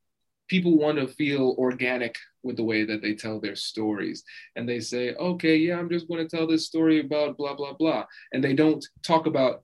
people 0.49 0.79
want 0.79 0.99
to 0.99 1.09
feel 1.09 1.57
organic 1.59 2.17
with 2.43 2.57
the 2.57 2.65
way 2.65 2.85
that 2.85 3.03
they 3.03 3.15
tell 3.15 3.41
their 3.41 3.57
stories. 3.57 4.23
And 4.55 4.69
they 4.69 4.81
say 4.81 5.15
okay 5.15 5.57
yeah 5.57 5.79
i'm 5.79 5.91
just 5.91 6.09
going 6.09 6.27
to 6.27 6.37
tell 6.37 6.47
this 6.47 6.67
story 6.67 7.01
about 7.01 7.37
blah 7.37 7.55
blah 7.55 7.75
blah 7.75 8.05
and 8.33 8.43
they 8.43 8.55
don't 8.55 8.85
talk 9.03 9.27
about 9.27 9.63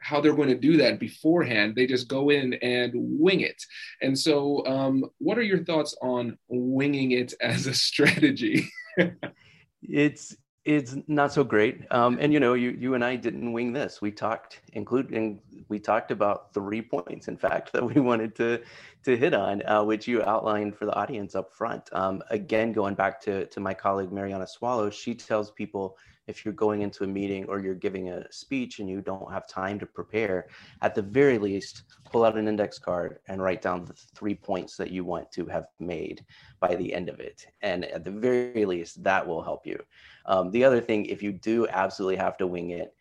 how 0.00 0.20
they're 0.20 0.34
going 0.34 0.48
to 0.48 0.54
do 0.54 0.76
that 0.78 0.98
beforehand. 0.98 1.74
They 1.76 1.86
just 1.86 2.08
go 2.08 2.30
in 2.30 2.54
and 2.54 2.92
wing 2.94 3.40
it. 3.40 3.62
And 4.02 4.18
so, 4.18 4.66
um, 4.66 5.04
what 5.18 5.38
are 5.38 5.42
your 5.42 5.64
thoughts 5.64 5.96
on 6.02 6.38
winging 6.48 7.12
it 7.12 7.34
as 7.40 7.66
a 7.66 7.74
strategy? 7.74 8.68
it's 9.82 10.36
it's 10.64 10.96
not 11.06 11.32
so 11.32 11.42
great. 11.42 11.80
Um, 11.90 12.18
and 12.20 12.32
you 12.32 12.40
know, 12.40 12.54
you 12.54 12.70
you 12.70 12.94
and 12.94 13.04
I 13.04 13.16
didn't 13.16 13.52
wing 13.52 13.72
this. 13.72 14.00
We 14.00 14.10
talked, 14.10 14.60
including 14.72 15.40
we 15.70 15.78
talked 15.78 16.10
about 16.10 16.52
three 16.52 16.82
points, 16.82 17.28
in 17.28 17.36
fact, 17.36 17.72
that 17.72 17.84
we 17.84 18.00
wanted 18.00 18.34
to 18.36 18.60
to 19.04 19.16
hit 19.16 19.32
on, 19.32 19.62
uh, 19.66 19.82
which 19.82 20.06
you 20.06 20.22
outlined 20.22 20.76
for 20.76 20.84
the 20.84 20.94
audience 20.94 21.34
up 21.34 21.54
front. 21.54 21.88
Um, 21.92 22.22
again, 22.28 22.72
going 22.72 22.94
back 22.94 23.20
to 23.22 23.46
to 23.46 23.60
my 23.60 23.72
colleague 23.72 24.12
Mariana 24.12 24.46
Swallow, 24.46 24.90
she 24.90 25.14
tells 25.14 25.50
people 25.50 25.96
if 26.26 26.44
you're 26.44 26.54
going 26.54 26.82
into 26.82 27.04
a 27.04 27.06
meeting 27.06 27.44
or 27.46 27.58
you're 27.58 27.74
giving 27.74 28.10
a 28.10 28.30
speech 28.32 28.78
and 28.78 28.88
you 28.88 29.00
don't 29.00 29.32
have 29.32 29.48
time 29.48 29.78
to 29.80 29.86
prepare, 29.86 30.46
at 30.80 30.94
the 30.94 31.02
very 31.02 31.38
least, 31.38 31.82
pull 32.04 32.24
out 32.24 32.38
an 32.38 32.46
index 32.46 32.78
card 32.78 33.18
and 33.28 33.42
write 33.42 33.62
down 33.62 33.84
the 33.84 33.94
three 34.14 34.34
points 34.34 34.76
that 34.76 34.90
you 34.90 35.04
want 35.04 35.30
to 35.32 35.44
have 35.46 35.66
made 35.80 36.24
by 36.60 36.76
the 36.76 36.94
end 36.94 37.08
of 37.08 37.18
it. 37.20 37.46
And 37.62 37.84
at 37.86 38.04
the 38.04 38.12
very 38.12 38.64
least, 38.64 39.02
that 39.02 39.26
will 39.26 39.42
help 39.42 39.66
you. 39.66 39.78
Um, 40.26 40.50
the 40.52 40.62
other 40.62 40.80
thing, 40.80 41.06
if 41.06 41.22
you 41.22 41.32
do 41.32 41.66
absolutely 41.68 42.16
have 42.16 42.36
to 42.38 42.46
wing 42.46 42.70
it, 42.70 42.94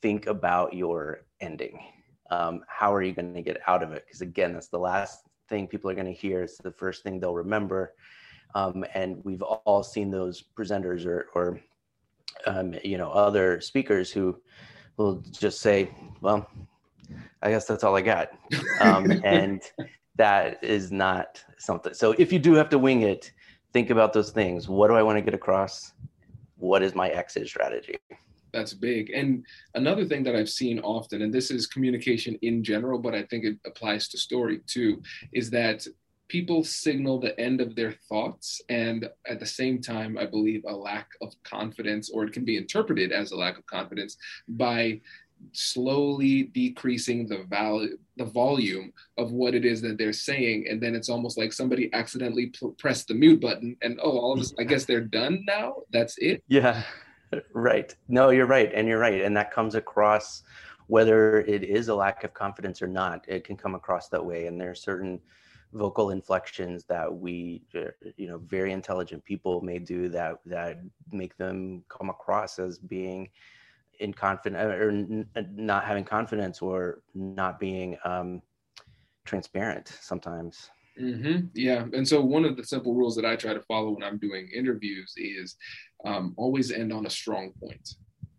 think 0.00 0.26
about 0.26 0.72
your 0.72 1.22
ending. 1.40 1.80
Um, 2.30 2.64
how 2.68 2.92
are 2.94 3.02
you 3.02 3.12
going 3.12 3.34
to 3.34 3.42
get 3.42 3.60
out 3.66 3.82
of 3.82 3.92
it? 3.92 4.04
Because 4.06 4.20
again, 4.20 4.52
that's 4.52 4.68
the 4.68 4.78
last 4.78 5.22
thing 5.48 5.66
people 5.66 5.90
are 5.90 5.94
going 5.94 6.06
to 6.06 6.12
hear. 6.12 6.42
It's 6.42 6.58
the 6.58 6.72
first 6.72 7.02
thing 7.02 7.20
they'll 7.20 7.34
remember. 7.34 7.94
Um, 8.54 8.84
and 8.94 9.22
we've 9.24 9.42
all 9.42 9.82
seen 9.82 10.10
those 10.10 10.42
presenters 10.56 11.04
or, 11.06 11.26
or 11.34 11.60
um, 12.46 12.74
you 12.82 12.98
know, 12.98 13.10
other 13.10 13.60
speakers 13.60 14.10
who 14.10 14.40
will 14.96 15.22
just 15.30 15.60
say, 15.60 15.90
well, 16.20 16.48
I 17.42 17.50
guess 17.50 17.66
that's 17.66 17.84
all 17.84 17.96
I 17.96 18.02
got. 18.02 18.30
Um, 18.80 19.20
and 19.24 19.62
that 20.16 20.62
is 20.64 20.90
not 20.90 21.44
something. 21.58 21.94
So 21.94 22.12
if 22.18 22.32
you 22.32 22.38
do 22.38 22.54
have 22.54 22.68
to 22.70 22.78
wing 22.78 23.02
it, 23.02 23.32
think 23.72 23.90
about 23.90 24.12
those 24.12 24.30
things. 24.30 24.68
What 24.68 24.88
do 24.88 24.94
I 24.94 25.02
want 25.02 25.18
to 25.18 25.22
get 25.22 25.34
across? 25.34 25.92
What 26.56 26.82
is 26.82 26.94
my 26.94 27.08
exit 27.08 27.46
strategy? 27.48 27.98
That's 28.52 28.74
big. 28.74 29.10
And 29.10 29.44
another 29.74 30.04
thing 30.04 30.22
that 30.24 30.36
I've 30.36 30.48
seen 30.48 30.78
often, 30.80 31.22
and 31.22 31.32
this 31.32 31.50
is 31.50 31.66
communication 31.66 32.38
in 32.42 32.64
general, 32.64 32.98
but 32.98 33.14
I 33.14 33.22
think 33.24 33.44
it 33.44 33.58
applies 33.66 34.08
to 34.08 34.18
story 34.18 34.60
too, 34.66 35.02
is 35.32 35.50
that 35.50 35.86
people 36.28 36.64
signal 36.64 37.20
the 37.20 37.38
end 37.38 37.60
of 37.60 37.76
their 37.76 37.92
thoughts 38.08 38.60
and 38.68 39.08
at 39.28 39.38
the 39.38 39.46
same 39.46 39.80
time 39.80 40.18
i 40.18 40.26
believe 40.26 40.64
a 40.66 40.74
lack 40.74 41.06
of 41.22 41.32
confidence 41.44 42.10
or 42.10 42.24
it 42.24 42.32
can 42.32 42.44
be 42.44 42.56
interpreted 42.56 43.12
as 43.12 43.30
a 43.30 43.36
lack 43.36 43.56
of 43.56 43.64
confidence 43.66 44.16
by 44.48 45.00
slowly 45.52 46.44
decreasing 46.44 47.28
the 47.28 47.44
value 47.48 47.96
the 48.16 48.24
volume 48.24 48.92
of 49.18 49.32
what 49.32 49.54
it 49.54 49.64
is 49.64 49.82
that 49.82 49.98
they're 49.98 50.12
saying. 50.12 50.66
And 50.70 50.80
then 50.80 50.94
it's 50.94 51.10
almost 51.10 51.36
like 51.36 51.52
somebody 51.52 51.92
accidentally 51.92 52.50
pressed 52.78 53.08
the 53.08 53.14
mute 53.14 53.40
button 53.42 53.76
and 53.82 54.00
oh 54.02 54.18
all 54.18 54.32
of 54.32 54.40
us 54.40 54.54
i 54.58 54.64
guess 54.64 54.84
they're 54.84 55.00
done 55.00 55.44
now? 55.46 55.82
That's 55.90 56.16
it? 56.18 56.42
Yeah 56.48 56.82
right. 57.52 57.94
No 58.08 58.30
you're 58.30 58.46
right 58.46 58.70
and 58.74 58.88
you're 58.88 58.98
right 58.98 59.22
and 59.22 59.36
that 59.36 59.50
comes 59.50 59.74
across 59.74 60.42
whether 60.88 61.40
it 61.40 61.64
is 61.64 61.88
a 61.88 61.94
lack 61.94 62.22
of 62.24 62.32
confidence 62.32 62.80
or 62.80 62.86
not 62.86 63.24
it 63.28 63.44
can 63.44 63.56
come 63.56 63.74
across 63.74 64.08
that 64.08 64.24
way 64.24 64.46
and 64.46 64.60
there 64.60 64.70
are 64.70 64.74
certain 64.74 65.20
vocal 65.72 66.10
inflections 66.10 66.84
that 66.84 67.12
we 67.12 67.62
uh, 67.74 67.90
you 68.16 68.28
know 68.28 68.38
very 68.46 68.72
intelligent 68.72 69.24
people 69.24 69.60
may 69.60 69.78
do 69.78 70.08
that 70.08 70.36
that 70.46 70.80
make 71.10 71.36
them 71.36 71.82
come 71.88 72.08
across 72.08 72.58
as 72.58 72.78
being 72.78 73.28
in 73.98 74.12
confident 74.12 74.62
or 74.62 74.90
n- 74.90 75.26
not 75.54 75.84
having 75.84 76.04
confidence 76.04 76.62
or 76.62 77.02
not 77.14 77.58
being 77.58 77.96
um, 78.04 78.40
transparent 79.24 79.88
sometimes 80.00 80.70
mm-hmm. 81.00 81.46
yeah 81.54 81.84
and 81.92 82.06
so 82.06 82.20
one 82.20 82.44
of 82.44 82.56
the 82.56 82.64
simple 82.64 82.94
rules 82.94 83.16
that 83.16 83.24
i 83.24 83.36
try 83.36 83.52
to 83.52 83.62
follow 83.62 83.90
when 83.90 84.02
i'm 84.02 84.18
doing 84.18 84.48
interviews 84.54 85.12
is 85.16 85.56
um, 86.04 86.34
always 86.36 86.70
end 86.70 86.92
on 86.92 87.06
a 87.06 87.10
strong 87.10 87.52
point 87.60 87.96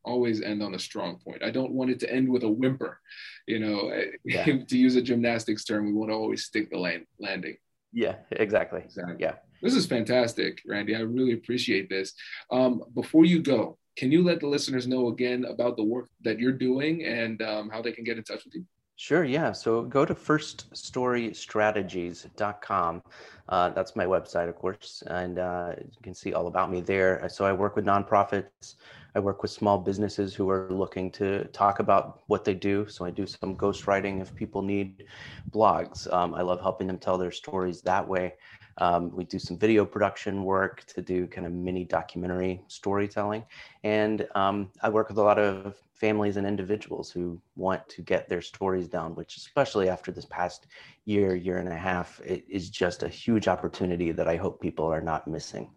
always 0.07 0.41
end 0.41 0.63
on 0.63 0.73
a 0.73 0.79
strong 0.79 1.19
point. 1.19 1.43
I 1.43 1.51
don't 1.51 1.73
want 1.73 1.91
it 1.91 1.99
to 1.99 2.11
end 2.11 2.29
with 2.29 2.43
a 2.43 2.49
whimper. 2.49 2.99
You 3.45 3.59
know, 3.59 3.91
Yeah. 4.23 4.45
to 4.69 4.77
use 4.77 4.95
a 4.95 5.01
gymnastics 5.01 5.65
term, 5.65 5.85
we 5.85 5.93
want 5.93 6.09
to 6.09 6.15
always 6.15 6.45
stick 6.45 6.71
the 6.71 6.79
land, 6.79 7.05
landing. 7.19 7.57
Yeah, 7.93 8.15
exactly. 8.31 8.81
Exactly. 8.81 9.17
Yeah. 9.19 9.35
This 9.61 9.75
is 9.75 9.85
fantastic, 9.85 10.61
Randy. 10.65 10.95
I 10.95 10.99
really 10.99 11.33
appreciate 11.33 11.89
this. 11.89 12.13
Um, 12.51 12.83
before 12.93 13.25
you 13.25 13.41
go, 13.41 13.77
can 13.95 14.11
you 14.11 14.23
let 14.23 14.39
the 14.39 14.47
listeners 14.47 14.87
know 14.87 15.07
again 15.07 15.45
about 15.45 15.77
the 15.77 15.83
work 15.83 16.09
that 16.23 16.39
you're 16.39 16.51
doing 16.51 17.03
and 17.03 17.41
um, 17.41 17.69
how 17.69 17.81
they 17.81 17.91
can 17.91 18.03
get 18.03 18.17
in 18.17 18.23
touch 18.23 18.45
with 18.45 18.53
you? 18.53 18.65
Sure, 18.99 19.23
yeah. 19.23 19.51
So 19.51 19.83
go 19.83 20.05
to 20.05 20.15
firststorystrategies.com. 20.15 23.03
Uh, 23.47 23.69
that's 23.69 23.95
my 23.95 24.05
website, 24.05 24.49
of 24.49 24.55
course, 24.55 25.03
and 25.07 25.37
uh, 25.39 25.73
you 25.79 26.01
can 26.01 26.13
see 26.15 26.33
all 26.33 26.47
about 26.47 26.71
me 26.71 26.81
there. 26.81 27.23
So 27.29 27.45
I 27.45 27.53
work 27.53 27.75
with 27.75 27.85
nonprofits. 27.85 28.75
I 29.15 29.19
work 29.19 29.41
with 29.43 29.51
small 29.51 29.77
businesses 29.77 30.33
who 30.33 30.49
are 30.49 30.67
looking 30.71 31.11
to 31.11 31.45
talk 31.49 31.79
about 31.79 32.23
what 32.27 32.43
they 32.43 32.55
do. 32.55 32.87
So 32.87 33.05
I 33.05 33.11
do 33.11 33.25
some 33.27 33.55
ghostwriting 33.55 34.19
if 34.21 34.33
people 34.35 34.61
need 34.63 35.05
blogs. 35.51 36.11
Um, 36.11 36.33
I 36.33 36.41
love 36.41 36.59
helping 36.61 36.87
them 36.87 36.97
tell 36.97 37.17
their 37.19 37.31
stories 37.31 37.81
that 37.83 38.07
way. 38.07 38.33
Um, 38.79 39.11
we 39.15 39.23
do 39.23 39.39
some 39.39 39.57
video 39.57 39.85
production 39.85 40.43
work 40.43 40.83
to 40.87 41.01
do 41.01 41.27
kind 41.27 41.47
of 41.47 41.53
mini 41.53 41.83
documentary 41.83 42.61
storytelling. 42.67 43.43
And 43.83 44.27
um, 44.35 44.69
I 44.81 44.89
work 44.89 45.09
with 45.09 45.17
a 45.17 45.23
lot 45.23 45.39
of 45.39 45.75
families 45.93 46.37
and 46.37 46.45
individuals 46.45 47.09
who 47.09 47.41
want 47.55 47.87
to 47.89 48.01
get 48.01 48.29
their 48.29 48.41
stories 48.41 48.87
down, 48.87 49.15
which, 49.15 49.37
especially 49.37 49.89
after 49.89 50.11
this 50.11 50.25
past 50.25 50.67
year, 51.05 51.35
year 51.35 51.57
and 51.57 51.69
a 51.69 51.75
half, 51.75 52.21
it 52.21 52.45
is 52.47 52.69
just 52.69 53.03
a 53.03 53.09
huge 53.09 53.47
opportunity 53.47 54.11
that 54.11 54.27
I 54.27 54.35
hope 54.35 54.61
people 54.61 54.85
are 54.85 55.01
not 55.01 55.27
missing. 55.27 55.69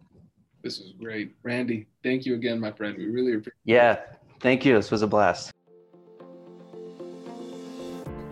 This 0.63 0.79
is 0.79 0.93
great. 0.99 1.35
Randy, 1.41 1.87
thank 2.03 2.25
you 2.25 2.35
again, 2.35 2.59
my 2.59 2.71
friend. 2.71 2.95
We 2.97 3.07
really 3.07 3.31
appreciate 3.31 3.47
it. 3.65 3.71
Yeah, 3.71 3.99
thank 4.39 4.63
you. 4.63 4.75
This 4.75 4.91
was 4.91 5.01
a 5.01 5.07
blast. 5.07 5.51